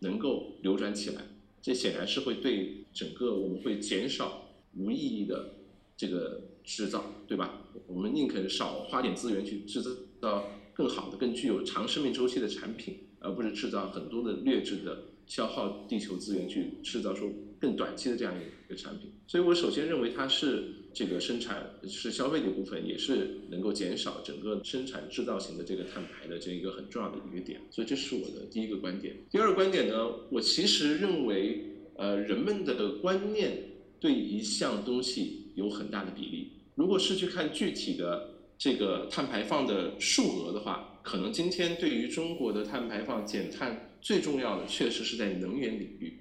[0.00, 1.22] 能够流转起来，
[1.62, 5.54] 这显然是会对整个我们会减少无意义的
[5.96, 7.62] 这个制造，对吧？
[7.86, 9.90] 我们宁肯少花点资源去制造
[10.20, 19.12] 到更好的、更具有长生命周期的产品，而不是制造很多的劣质的、消耗地球资源去制造出更短期的这样一个产品。
[19.26, 20.72] 所以我首先认为它是。
[20.96, 29.14] 这个生产是消费的一部分，也是能够减少整个生产制造型的这个碳排的这一个很重要的一个点，所以这是我的第一个观点。
[29.30, 29.94] 第二个观点呢，
[30.30, 33.58] 我其实认为，呃，人们的观念
[34.00, 36.52] 对一项东西有很大的比例。
[36.76, 46.18] 如果是去看具体的这个碳排放的数额的话，可能今天对于中国的碳排放减碳最重要的，确实是在能源领域。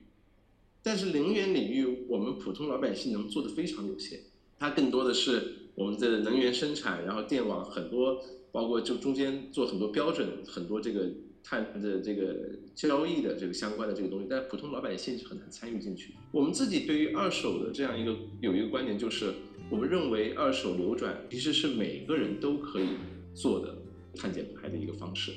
[0.82, 4.22] 但是能源领域，我们普通老百姓能做的非常有限。
[4.58, 8.20] 它更多的是我们的能源生产，然后电网很多，
[8.52, 11.12] 包括就中间做很多标准，很多这个
[11.44, 16.16] 碳的这个交易的这个相关的这个东西，但普通老百姓是很难参与进去。
[16.32, 19.32] 我们自己对于二手的这样一个有一个观点，就是
[19.70, 22.88] 我们认为二手流转其实是每个人都可以
[23.36, 23.78] 做的
[24.16, 25.32] 碳减排的一个方式。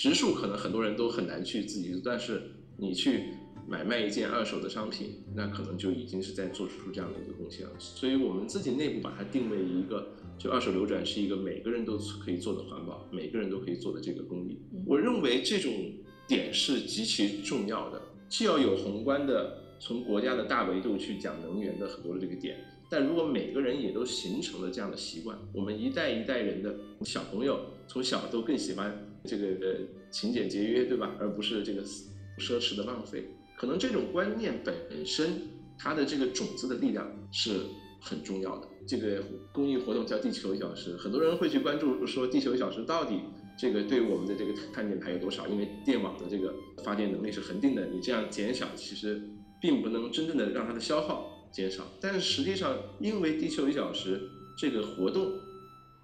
[0.00, 3.34] 植树可能很多人都很难去自己，但是你去。
[3.68, 7.72] 买卖一件二手的商品，那可能就已经是在做出这样的一个贡献了。
[7.78, 14.58] 所以我们自己内部把它定位一个，就二手流转是一个每个人都可以做的环保，每个人都可以做的这个公益。
[14.84, 15.72] 我认为这种
[16.26, 22.56] 点是极其重要的，既要有宏观的从国家的大维度去讲能源的很多的这个点，
[22.88, 29.76] 但如果每个人也都形成了这样的习惯，我们一代一代人的小朋友从小都更喜欢这个呃
[30.10, 31.14] 勤俭节约，对吧？
[31.18, 31.82] 而不是这个
[32.38, 33.24] 奢侈的浪费。
[33.56, 35.42] 可能这种观念本身，
[35.78, 37.60] 它的这个种子的力量是
[38.00, 38.66] 很重要的。
[38.86, 43.20] 这个公益活动叫“地球一小时”，很多人会去关注说“地球一小时”到底
[43.58, 45.46] 这个对我们的这个碳减排有多少？
[45.46, 49.22] 因为电网的这个发电能力是恒定的，你这样减小，其实
[49.60, 51.86] 并不能真正的让它的消耗减少。
[52.00, 54.22] 但是实际上，因为“地球一小时”
[54.56, 55.30] 这个活动。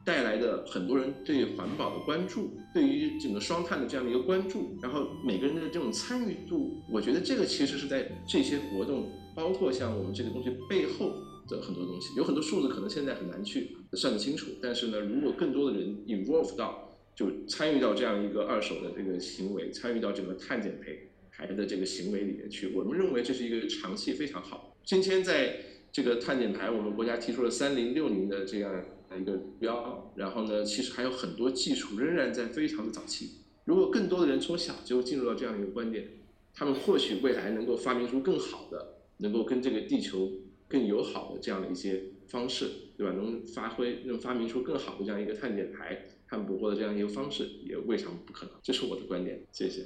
[0.07, 11.13] 带来的很多人对环保的关注，对于整个双碳的这样的一个关注，然后每个人的这种参与度，我觉得这个其实是在这些活动，包括像我们这个东西背后
[11.49, 14.47] 的很多东西，有很多数字可能现在很难去算得清楚。
[14.63, 24.77] 但是呢，如果更多的人 involve 到，就参与到这样一个二手的这个行为，参与到整个碳减赔排的这个行为里面去，我们认为这是一个长期非常好。
[24.85, 25.57] 今天在
[25.91, 28.85] 这个碳减排，我们国家提出了三零六零的这样。
[29.21, 33.33] 一个标，然后呢，其实还有很多技术仍然在非常的早期。
[33.65, 36.09] 如果更多的人从小就进入到这样一个观点，
[36.55, 40.31] 他们或许未来能够发明出更好的，能够跟这个地球
[40.69, 43.13] 更友好的这样的一些方式，对吧？
[43.13, 48.55] 能发挥，能发明出更好的这样一个碳减排、碳捕获的这样一个方式，也未尝不可能。
[48.63, 49.85] 这是我的观点，谢谢。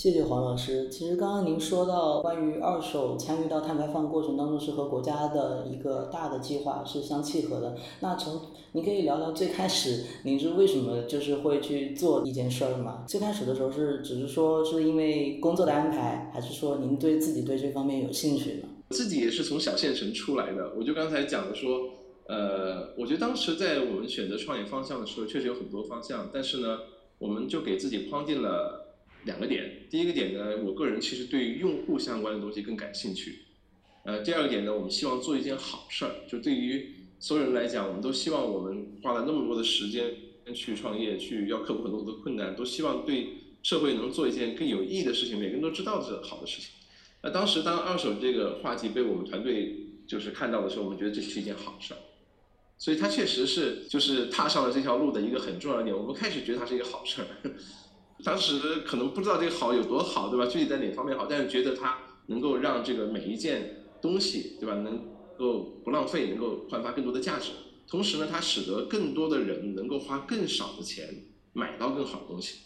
[0.00, 0.88] 谢谢黄老师。
[0.88, 7.76] 其实刚刚您说到关于二手参与到碳排放过程当中是和国家的一个大的计划是相契合的。
[8.00, 8.40] 那从
[8.72, 13.04] 您可以聊聊最开始您是为什么就是会去做一件事儿吗？
[13.06, 18.68] 最开始的时候是只是说是因为工作的安排，还是说您对自己对这方面有兴趣呢？
[18.88, 21.78] 自己也是从小县城出来的，我就刚才讲的说，
[22.26, 26.78] 呃，我觉得当时在我们选择创业方向的时候，确实有很多方向，但是呢，
[27.18, 28.86] 我们就给自己框定了。
[29.24, 33.40] 两个点，第一个点呢，我个人其实对于用户相关的东西更感兴趣。
[34.04, 40.14] 呃，第二个点呢，我们希望做一件好事儿，就对于所有人来讲，我们都希望我们花了那么多的时间
[40.54, 43.28] 去创业，去要克服很多的困难，都希望对
[43.62, 46.70] 社会能做一件更有意义的事情，每个人都知道是好的事情。
[47.22, 51.98] 那当时当二手这个话题被我们团队就是看到的时候，我们觉得这是一件好事儿，
[52.78, 55.94] 所以它确实是就是踏上了这条路的一个很重要的点。
[55.94, 57.26] 我们开始觉得它是一个好事儿。
[58.22, 60.46] 当时可能不知道这个好有多好，对吧？
[60.46, 64.74] 具体在哪方面好，但是觉得它能够让这个每一件东西，对吧？
[64.76, 65.00] 能
[65.38, 67.50] 够不浪费，能够焕发更多的价值。
[67.88, 71.08] 同时呢，它使得更多的人能够花更少的钱
[71.52, 72.58] 买到更好的东西。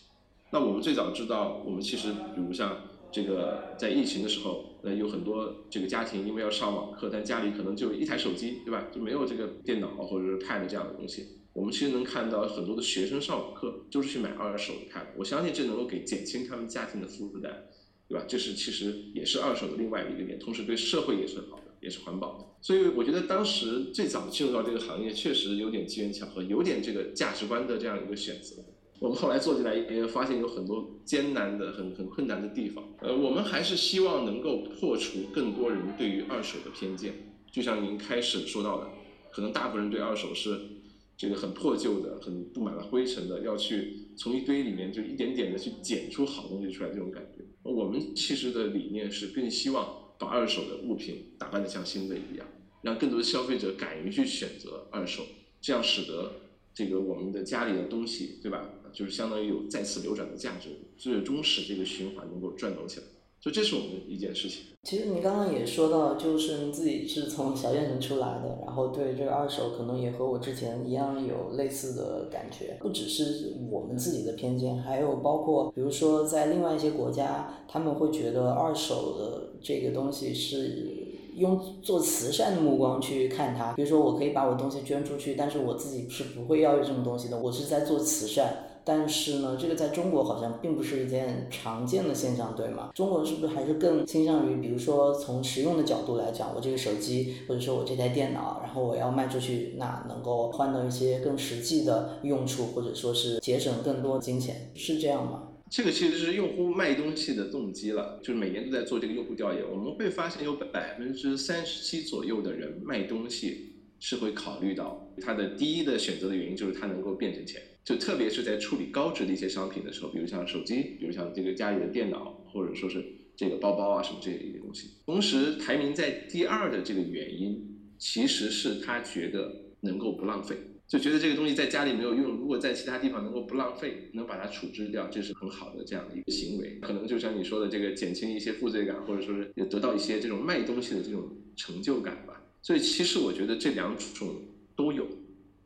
[0.51, 2.77] 那我们最早知道，我们其实比如像
[3.11, 8.89] 这个在疫情的时候，呃，有很多这个家庭因为要上网课，但家里可能就一台手机，对吧？
[8.93, 11.27] 就没有这个电脑或者是 Pad 这样的东西。
[11.55, 17.71] 我们其实能看到很多的学生上网课就是去买二手的看我相信这能够给减轻他们家庭的负担，
[18.09, 18.25] 对吧？
[18.27, 22.45] 这是其实也是二手的另外一个点，同时对社会也是好的，也是环保的。
[22.61, 28.57] 所以我觉得当时最早进入到这个行业，确实有点机缘巧合，有点这个价值观的这样一个选择。
[28.99, 32.83] 我们后来做进来也发现有很多艰难的、很很困难的地方。
[33.01, 37.37] 呃，我们还是希望能够破除更多人对于二手的偏见。
[37.53, 38.89] 就像您开始说到的，
[39.33, 40.74] 可能大部分人对二手是。
[41.17, 47.45] 这个很破旧的、很布满了灰尘的，要去从一堆里面就一点点的去捡出好东西出来，这种感觉。
[47.63, 52.47] 我们其实的理念是更希望把二手的物品打扮的像新的一样，
[52.83, 55.23] 让更多的消费者敢于去选择二手，
[55.61, 56.33] 这样使得
[56.75, 58.71] 这个我们的家里的东西，对吧？
[58.93, 63.07] 就是相当于有再次流转的价值，最终使这个循环能够转动起来。
[63.45, 64.63] 就这是我们的一件事情。
[64.85, 72.79] 其实你刚刚也说到，就是你自己是从小县城出来的，然后对这个二手可能也和我之前一样有类似的感觉。
[72.81, 83.75] 不只是我们自己的偏见，还有包括比如说在另外一些国家，他们会觉得二手的这个东西是用做慈善的目光去看它。
[83.75, 88.74] 比如说我可以把我东西捐出去，但是我自己是不会要这种东西的，我是在做慈善。
[88.85, 92.91] 但是呢，这个在中国好像并不是一件常见的现象，对吗？
[92.95, 105.49] 中国是不是还是更倾向于，比如说从实用的角度来讲，我这个手机或者说我这台电脑，然后我要卖出去，那能够换到一些更实际的用处，或者说是节省更多金钱，是这样吗？
[105.71, 117.61] 这个其实是用户卖东西的动机了，就是每年都在做这个用户调研，我们会发现有百分之三十七左右的人卖东西是会考虑到他的第一的选择的原因就是它能够变成钱。
[117.85, 123.05] 就特别是在处理高值的一些商品的时候，比如像手机，比如像这个家里的电脑，或者说是
[123.37, 124.91] 这个包包啊什么这一类东西。
[125.05, 130.57] 同时排名在第二的这个原因，其实是他觉得能够不浪费，
[130.89, 136.79] 就觉得这个东西在家里没有用，如果在其他地方能够不浪费，能把它处置掉，这是很好的这样的一个行为。
[136.81, 142.43] 可能就像你说的这个减轻一些负罪感，或者说是也得到一些这种卖东西的这种成就感吧。
[142.63, 144.35] 所以其实我觉得这两种
[144.75, 145.07] 都有。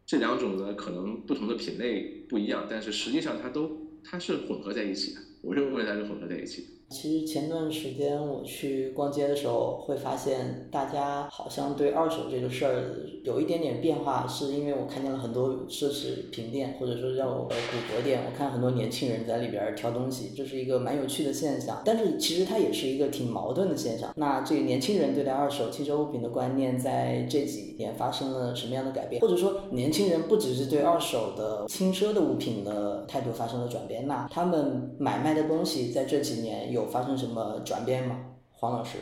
[0.09, 5.21] 这两种呢，可能不同的品类不一样，但是实际上它都它是混合在一起的。
[5.43, 6.69] 我认为它是混合在一起的。
[6.91, 17.51] 其实前段时间我去逛街的时候，会发现大家好像对二手这个事儿有一点点变化，是因为我看见了很多奢侈品店，或者说叫古
[17.95, 21.83] 着店，我看很多年轻人在里边挑东西，这是一个蛮有趣的现象。
[21.85, 24.11] 但是其实它也是一个挺矛盾的现象。
[24.17, 29.21] 那这个年轻人对待二手汽车物品的观念，在这几年发生了什么样的改变？
[29.21, 36.78] 或者说年轻人不只是对二手的轻奢的物品的态度发生了转变，那他们买卖的东西在这几年有。
[36.79, 38.99] 有发生什么转变吗，黄老师？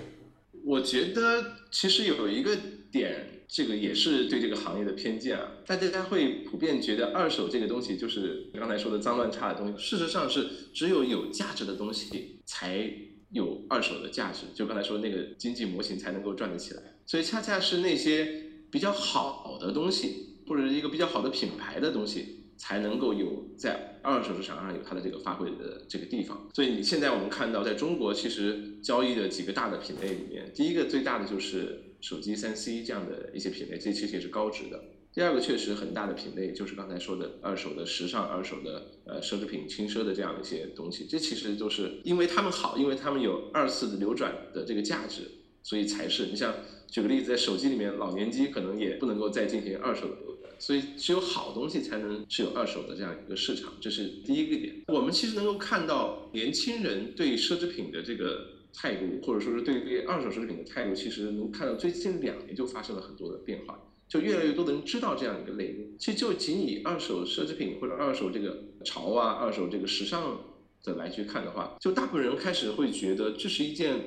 [0.64, 2.56] 我觉得其实有一个
[2.90, 5.46] 点，这个也是对这个行业的偏见啊。
[5.66, 9.78] 大家会普遍觉得二手这个东西就是刚才说的脏乱差的东西。
[9.78, 12.90] 事实上是只有有价值的东西才
[13.30, 16.82] 有二手的价值，就刚才说那个经济模型才能够转得起来。
[17.04, 22.42] 所以恰恰是那些比较好的东西，或者是一个比较好的品牌的东西。
[22.58, 26.48] 才能够有在二手市场上有它的这个发挥的这个地方。
[26.54, 34.80] 所以你现在我们看到，在中国其实交易的几个大的品类里面，第一个最大的就是手机三 C 这样的一些品类，这其实也是高值的。
[35.12, 45.22] 第二个确实很大的品类就是刚才说的二手的时尚、二手的呃奢侈品、轻奢的这样一些东西，这其实都是因为他们好，因为他们有二次的流转的这个价值，
[45.62, 46.26] 所以才是。
[46.26, 46.54] 你像
[46.86, 50.16] 举个例子，在手机里面，老年机可能也不能够再进行二手的，
[50.58, 54.82] 所以只有好东西才能是有二手的这样一个市场，这是第一个点。
[54.88, 63.82] 我们其实能够看到年轻人对奢侈品的这个态度，或者说是对对二手奢侈品的态度，其实能看到最近两年就发生了很多的变化。
[64.08, 65.96] 就越来越多的人知道这样一个类目。
[65.98, 70.40] 其实就仅以二手奢侈品或者二手这个潮啊、二手这个时尚
[70.84, 74.00] 的来去看的话，就大部分人开始会觉得这是一件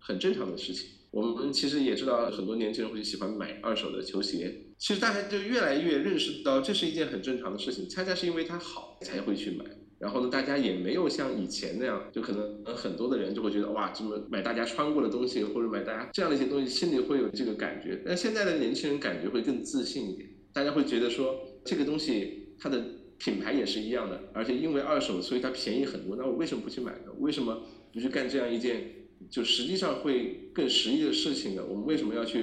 [0.00, 0.88] 很正常的事情。
[1.12, 9.64] 我们其实也知道很多年轻人会喜欢买二手的球鞋，其实大家就越来越认识到这是一件很正常的事情，恰恰是因为它好才会去买。
[9.98, 18.02] 然后呢，大家也没有像以前那样，就可能很多的人就会觉得哇，这么买大家穿过的东西，或者买大家这样的一些东西，心里会有这个感觉。
[18.04, 22.84] 但现在的年轻人感觉会更自信一点，大家会觉得说这个东西它的
[23.16, 26.14] 品牌也是一样的，而且因为二手，所以它便宜很多。
[26.16, 27.12] 那我为什么不去买呢？
[27.18, 27.62] 为什么
[27.94, 28.92] 不去干这样一件
[29.30, 31.64] 就实际上会更实际的事情呢？
[31.66, 32.42] 我们为什么要去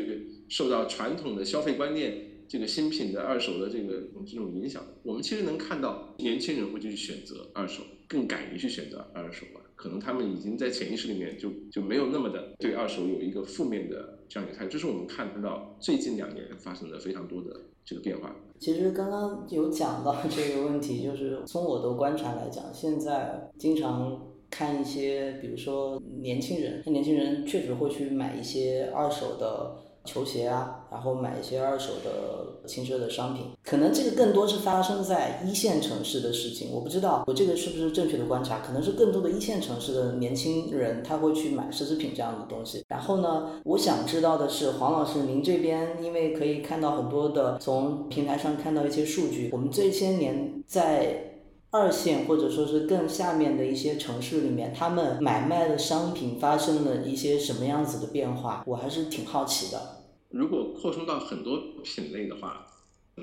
[0.54, 2.14] 受到传统的消费观念？
[2.48, 9.62] 这个新品的二手的这个这种影响，我们其实能看到年轻人会去选择二手，更敢于去选择二手了。
[9.76, 14.70] 可能他们已经在潜意识里面就就没有那么的对二手有一个负面的这样一个态度。
[14.70, 17.50] 这是我们看到最近两年发生的非常多的
[17.84, 18.36] 这个变化。
[18.60, 29.83] 其实刚刚有讲到这个问题，就是从我的观察来讲，现在经常看一些，比如说年轻人，那年轻人确实会去买一些二手的。
[30.06, 36.70] 球鞋啊，然后买一些二手的轻奢的商品，可能这个更多是发生在一线城市的事情。
[36.72, 42.84] 我不知道我这个是不是正确的观察，可能是更多的一线城市的年轻人他会去买奢侈品这样的东西。
[42.88, 51.33] 然后呢，我想知道的是，黄老师您这边因为可以看到很多的从平台上看到一些数据，我们这些年在。
[51.74, 60.04] 二线或者说是更下面的一些城市里面，他们买卖的商品发生了一些什么样子的变化，我还是挺好奇的。
[60.30, 62.68] 如果扩充到很多品类的话，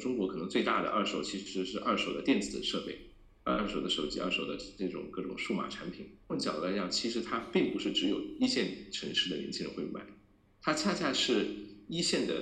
[0.01, 2.99] 中国可能最大的二手其实是二手的电子设备，
[3.45, 6.09] 二手的手机、二手的这种各种数码产品。
[6.27, 10.01] 换角度来讲，其实它并不是只有一线城市的年轻人会买，
[10.61, 11.47] 它恰恰是
[11.87, 12.35] 一线的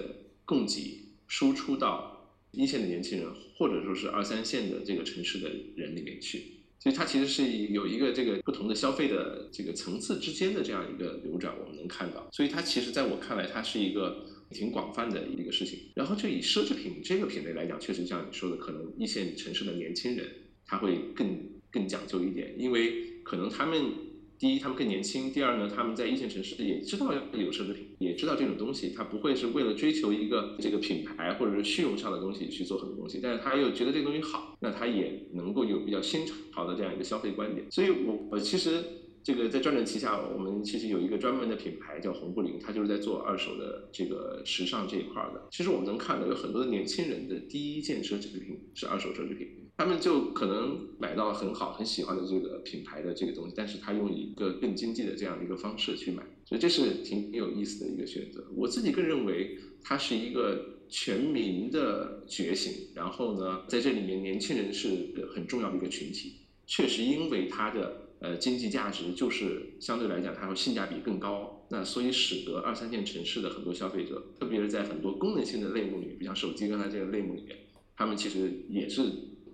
[0.46, 2.07] 供给输出到。
[2.52, 6.42] 一线的年轻人，或者说是二三线的这个城市的人里面去，
[6.78, 12.28] 所以它其实是有一个这个不同的消费的这个层次之间的这样一个流转，我们能看到。
[12.32, 15.78] 所以它其实在我看来，它是一个挺广泛的一个事情。
[15.94, 20.26] 然后就以奢侈品这个品类来讲，确实像你说的，可能一线城市的年轻人
[20.66, 21.38] 他会更
[21.70, 24.07] 更讲究一点，因为可能他们。
[24.38, 37.66] 第一，他们更年轻；第二呢，他们在一线城市也知道有奢侈品，也知道这种东西，他不会是为了追求一个这个品牌或者是虚荣上的东西去做很多东西，但是他又觉得这个东西好，那他也能够有比较新潮的这样一个消费观点。
[37.70, 38.84] 所以，我我其实
[39.24, 45.48] 这个在转转旗下，我们其实有一个专门的品牌叫红布林，它就是在做二手的这个时尚这一块的。
[45.50, 49.48] 其实我们能看到有很多的年轻人的第一件奢侈品是二手奢侈品。
[49.78, 58.44] 他们就可能买到很好、很喜欢的这个品牌的这个东西，但是他用一个更经济的这样的一个方式去买，所以这是挺有意思的一个选择。
[58.56, 66.32] 我自己更认为它是一个全民的觉醒，然后呢，在这里面年轻人是很重要的一个群体。
[66.66, 77.56] 确实，因为它的呃经济价值就是相对来讲它会性价比更高，那所以使得二三线城市的很多消费者，特别是在很多功能性的类目里面，比如像手机刚才这个类目里面，
[77.96, 79.04] 他们其实也是。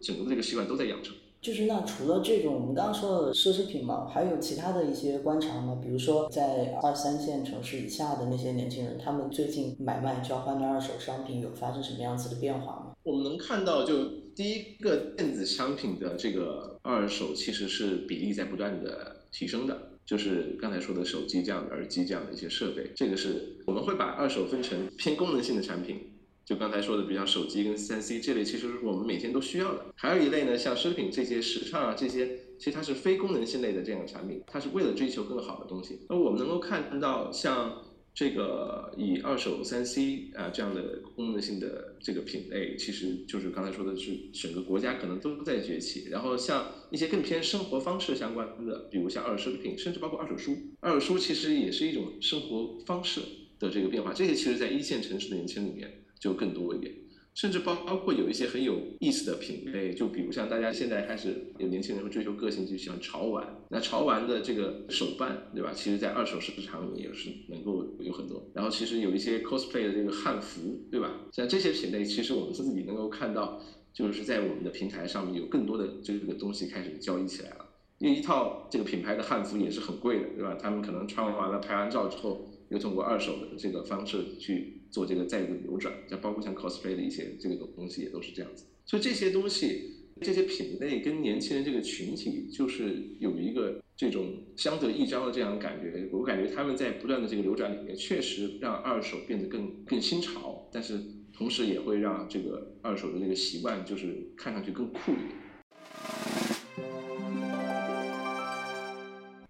[0.01, 1.15] 整个这个习惯都在养成。
[1.41, 5.79] 就是那除了这种我们刚刚说的奢侈品嘛，还有其他的一些观察吗？
[5.83, 12.93] 比如说在二三线城市以下的那些年轻人，他们最近买卖交换的二手商品有发生什么样子的变化吗？
[13.03, 19.77] 我们能看到，就第一个电子商品的这个二手其实是比例在不断的提升的，
[20.07, 26.11] 就是刚才说的手机这样的耳机这样的一些设备，这个是我们会把二手分成偏功能性的产品。
[26.45, 29.87] 就刚才说的，比如像手机跟三 C 这类，其实是我们每天都需要的。
[29.97, 36.01] 还有一类呢，像奢侈品这些、时尚啊这些，其实它是非功能性类的这样的产品，它是为了追求更好的东西。
[36.11, 37.83] 那我们能够看到，像
[38.13, 46.09] 这个以二手三 C 啊这样的功能性的这个品类，其实就是刚才说的是整个国家可能都在崛起。
[46.11, 50.55] 然后像一些更偏生活方式相关的，比如像二手奢侈品，甚至包括二手书。
[50.81, 53.23] 二手书其实也是一种生活方式
[53.59, 54.13] 的这个变化。
[54.13, 56.04] 这些其实在一线城市的年轻里面。
[56.19, 56.95] 就更多一点，
[57.35, 63.45] 甚至包包括有一些很有意思的品类，就比如像大家现在开始有年轻人会追求个性，就喜欢潮玩。
[63.71, 65.73] 那潮玩的这个手办，对吧？
[65.75, 68.49] 其实在二手市场里也是能够有很多。
[68.55, 71.27] 然后其实有一些 cosplay 的这个汉服，对吧？
[71.33, 73.61] 像这些品类，其实我们自己能够看到，
[73.93, 77.67] 就是在我们的平台上面有更多的这个东西开始交易起来了。
[77.99, 80.55] 因为一套这个品牌的汉服也是很贵的，对吧？
[80.55, 84.83] 他们可能穿完了拍完照之后，又通过二手的这个方式去。
[84.95, 88.65] 做这个再度流转，像包括像 cosplay 的一些这个东西也都是这样子。
[88.87, 89.91] 所以这些东西、
[90.21, 94.25] 这些品类跟年轻人这个群体，就是有一个这种
[94.57, 96.09] 相得益彰的这样的感觉。
[96.13, 101.01] 我感觉他们在不断的这个流转里面，确实让二手变得更更新潮，但是
[101.37, 105.29] 同时也会让这个二手的这个习惯，就是看上去更酷一点。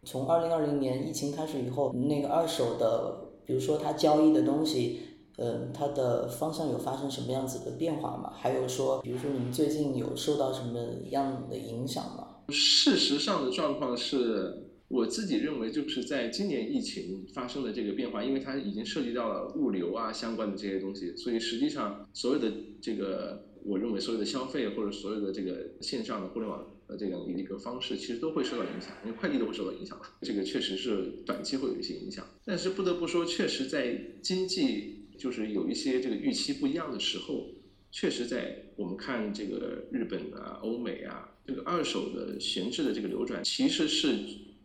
[0.04, 5.00] 从二零二零年疫情开始以后，那个二手的，比如说他交易的东西。
[5.36, 8.32] 嗯，它的方向有发生什么样子的变化吗？
[8.36, 10.78] 还有说，比如说你最近有受到什么
[11.10, 12.28] 样的影响吗？
[12.50, 30.04] 事实上的状况是，我自己认为就是在今年疫情发生的这个变化，因为它已经涉及到了物流啊相关的这些东西，所以实际上所有的这个，我认为所有的消费或者所有的这个线上的互联网的这样一个方式，其实都会受到影响，因为快递都会受到影响嘛。
[30.20, 34.93] 这个确实是短期会有一些影响，但是不得不说，确实在经济。
[35.18, 37.48] 就是有一些这个预期不一样的时候，
[37.90, 44.18] 确实在我们看这个日本啊、欧美啊，这个二手的闲置的这个流转，其实是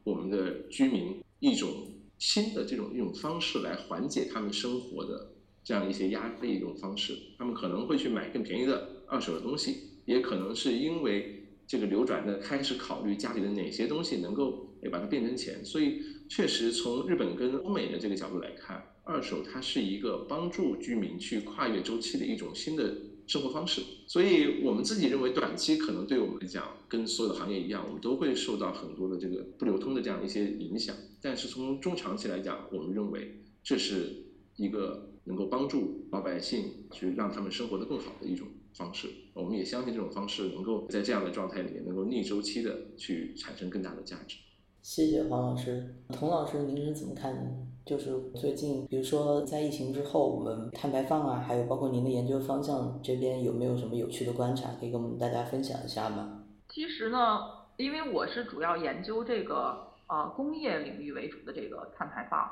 [0.04, 1.70] 我们的居民一种
[2.18, 5.32] 新的这种一种方式来缓解他们生活的
[5.64, 7.16] 这样一些压力一种方式。
[7.38, 9.76] 他们可能会去买更便宜的二手的东西，
[10.06, 15.64] 也可能是因为这个流转的开始考虑家里的哪些东西能够诶把它变成钱。
[15.64, 18.84] 所以确实从日本跟欧美的这个角度来看。
[19.10, 22.95] 二手它是一个帮助居民去跨越周期的一种新的
[23.26, 30.95] 生活方式，所以我们自己认为短期可能对我们来讲，跟所有的行业一样，我们都会受到很多的这个不流通的这样一些影响。
[31.20, 39.07] 但是从中长期来讲，我们认为这是一个能够帮助老百姓去让他们生活的更好的一种方式。
[39.34, 44.38] 我们也相信这种方式能够在这样的状态里面能够逆周期的去产生更大的价值。
[44.82, 47.41] 谢谢黄老师，童老师，您是怎么看的？
[47.90, 56.44] 就是最近，比如说在疫情之后，我们碳排放啊，还有包括您的研究方向这边有没有什么有趣的观察，可以跟我们大家分享一下吗？
[56.68, 57.40] 其实呢，
[57.78, 62.48] 因为我是主要研究这个呃工业领域为主的这个碳排放，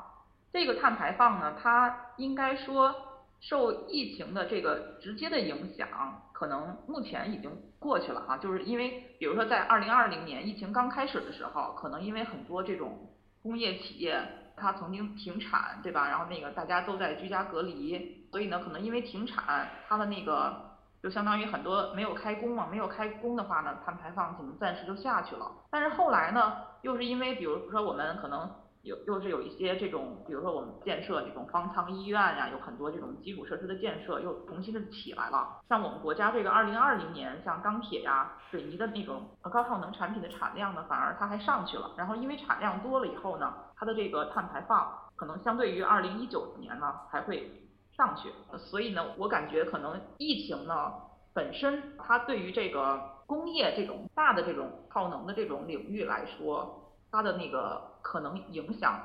[0.52, 2.92] 这个碳排放呢，它应该说
[3.38, 5.86] 受疫情的这个直接的影响。
[6.32, 13.08] 可能目前已经过去了哈，就是因为比如说在二零二零年疫情刚开始的时候，可能因为很多这种
[13.40, 14.20] 工业企业
[14.60, 16.08] 它曾经停产，对吧？
[16.08, 25.50] 然后那个大家都在居家隔离，所以呢，可能因为停产，它的那个就相当于很多没有开工嘛，没有开工的话呢，碳排放可能暂时就下去了。
[25.70, 28.50] 但是后来呢，又是因为比如说我们可能。
[28.88, 35.60] 有又是有一些这种，比如说我们建设这种方舱医院呀，有很多这种基础设施的建设又重新的起来了。
[35.68, 41.92] 像我们国家这个二零二零年，像钢铁呀、水泥的那种高耗能产品的产量呢，反而它还上去了。
[41.98, 47.52] 然后因为产量多了以后呢，它的这个碳排放可能相对于二零一九年呢还会
[47.94, 48.32] 上去。
[48.56, 50.94] 所以呢，我感觉可能疫情呢
[51.34, 56.84] 本身它对于这个工业这种大的这种耗能的这种领域来说。
[57.10, 59.00] 它的那个可能影响，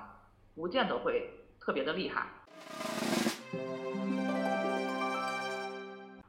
[0.55, 1.29] 不见得会
[1.59, 2.27] 特别的厉害。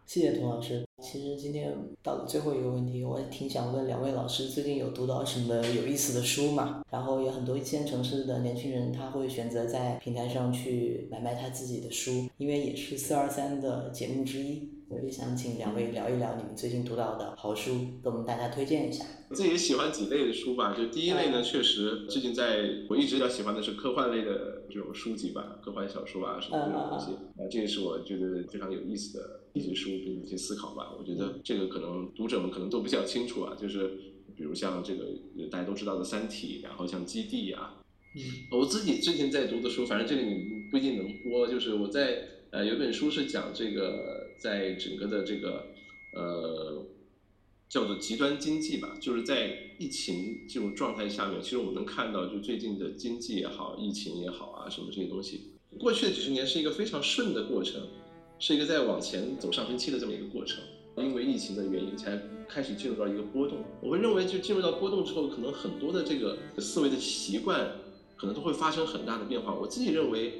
[0.06, 0.86] 谢谢童老师。
[1.02, 6.84] 其实今天到了最后一个问题，我也挺想问两位老师，最近有读到什么有意思的书吗？
[6.90, 14.73] 然后有很多一线城市的年轻人，他会选择在平台上去买卖他自己的书，因为也是四二三的节目之一。
[14.88, 17.70] 我也想请两位聊一聊你们最近读到的好书，
[18.02, 19.04] 给我们大家推荐一下。
[19.30, 30.92] 自己喜欢几类的书吧，就第一类呢，确实最近在我一直比较喜欢的是科幻类的这种书籍吧，科幻小说啊什么这种东西，啊，这也是我觉得非常有意思的一些书，并且一些思考吧。
[30.98, 33.88] 我觉得这个可能读者们可能都比较清楚啊，就是
[34.36, 35.06] 比如像这个
[35.50, 37.80] 大家都知道的《三体》，然后像《基地》啊，
[38.16, 45.48] 嗯，我自己最近在读的书，反正这个你不一定能播，就是我在呃有本书是讲这个在整个的这个
[46.12, 46.84] 呃。
[47.66, 57.80] 叫做极端经济吧，就是在疫情这种状态下面，其实我们能看到，就最近的经济也好，疫情也好啊，什么这些东西，过去的几十年是一个非常顺的过程，
[58.38, 60.62] 是一个在往前走上升期的这么一个过程。
[60.98, 63.58] 因为疫情的原因，才开始进入到一个波动。
[63.82, 67.72] 我会认为，就进入到波动之后，可能很多的这个思维的习惯，
[68.16, 69.52] 可能都会发生很大的变化。
[69.52, 70.34] 我自己认为，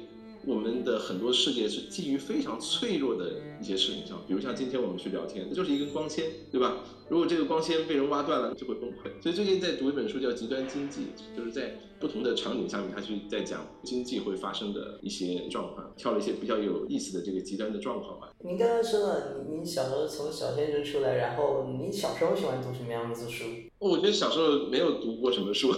[0.47, 6.77] 我们的很多世界是基于非常脆弱的一些事情上，比如像今天我们去聊天，那就是一根光纤，对吧？
[7.09, 9.21] 如果这个光纤被人挖断了，就会崩溃。
[9.21, 11.01] 所以最近在读一本书叫《极端经济》，
[11.37, 18.31] 就是在不同的场景下面，他去在讲经济会发生的一些状况，挑了一些比较有意思的这个极端的状况吧。
[18.39, 23.45] 您刚刚说了，您您小时候从小学就出来，然后您小时候喜欢读什么样子的书？
[23.79, 25.73] 我觉得小时候没有读过什么书，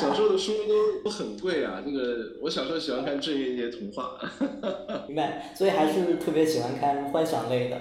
[0.00, 1.82] 小时候的书都都很贵啊。
[1.84, 4.18] 这个我小时候喜欢看郑渊洁童话。
[5.06, 7.80] 明白，所以还是特别喜欢看幻想类的。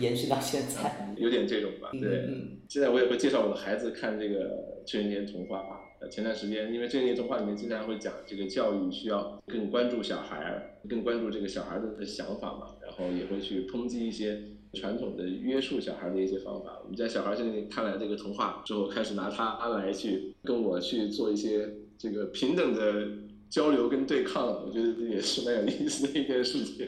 [0.00, 1.90] 延续到现在，有点这种吧。
[1.92, 2.28] 对，
[2.68, 5.78] 现在我也会介绍我的孩子看这个郑渊洁童话啊。
[6.00, 14.42] 呃，前段时间，因为郑渊洁童话里面经常会讲这个教育需要更关注小孩，更关注这个小孩的想法嘛，然后也会去抨击一些
[14.76, 16.78] 传统的约束小孩的一些方法。
[16.84, 21.68] 我们家小孩现在看了这个童话之后，开始拿它来去跟我去做一些
[21.98, 23.24] 这个平等的。
[23.48, 26.84] 交流跟对抗，我觉得这也是蛮有意思的一件事情。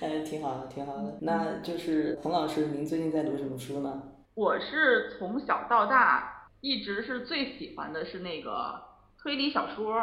[0.00, 1.18] 嗯， 挺好的，挺好的。
[1.20, 4.02] 那就是冯老师，您最近在读什么书呢？
[4.32, 8.80] 我是从小到大一直是最喜欢的是那个
[9.18, 9.94] 推理小说，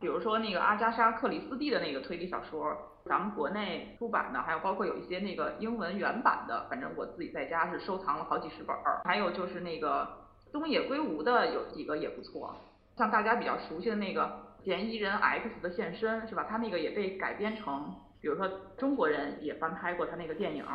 [0.00, 9.02] 比如说那个阿加莎克里斯蒂的那个推理小说，咱们国内出版的，还有包括有一些那个英文原版的，反正我自己在家是收藏了好几十本儿。
[9.04, 10.08] 还有就是那个
[10.52, 12.54] 东野圭吾的有几个也不错，
[12.96, 14.44] 像大家比较熟悉的那个。
[14.64, 16.44] 嫌疑人 X 的现身是吧？
[16.50, 18.46] 他那个也被改编成，比如说
[18.76, 20.66] 中国人也翻拍过他那个电影，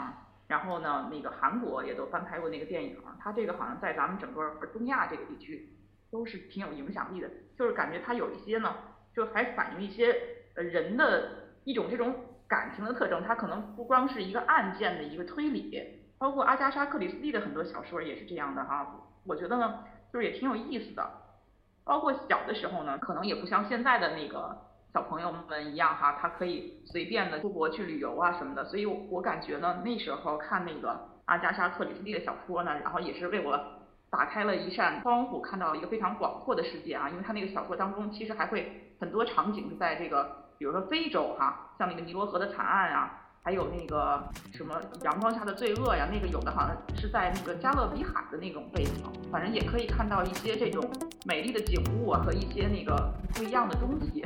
[0.48, 2.98] 然后呢，那个韩国也都翻拍过那个电影。
[3.20, 5.70] 他这个好像在咱们整个东亚这个地区
[6.10, 8.74] 都是挺有影响力的，就是感觉他有一些呢，
[9.16, 10.16] 就还反映一些
[10.56, 11.30] 呃人的
[11.64, 12.14] 一种这种
[12.48, 13.24] 感情的特征。
[13.24, 18.88] 它可能不光是一个案件的一个推理，包括阿加莎克里斯蒂的很多小说也是这样的哈。
[19.26, 19.80] 我觉得呢，
[20.12, 21.10] 就是也挺有意思的。
[21.86, 24.58] 包括小的时候呢，可能也不像现在的那个
[24.94, 28.64] 小朋友们一样哈，他可以随便的出国去旅游啊什么的。
[28.66, 33.60] 所以我感觉呢，那时候看那个阿加莎克里斯蒂的小说呢，然后也是为我
[34.14, 37.10] 打开了一扇窗户，看到了一个非常广阔的世界啊。
[37.10, 43.20] 因为他那个小说当中其实还会很多场景是在这个，比如说非洲哈，像那个尼罗河的惨案啊。
[43.46, 50.82] 还有那个什么阳光下的罪恶呀，那个有的好像是在那个加勒比海的那种背景，反正也可以看到一些这种
[51.26, 54.24] 美丽的景物啊和一些那个不一样的东西。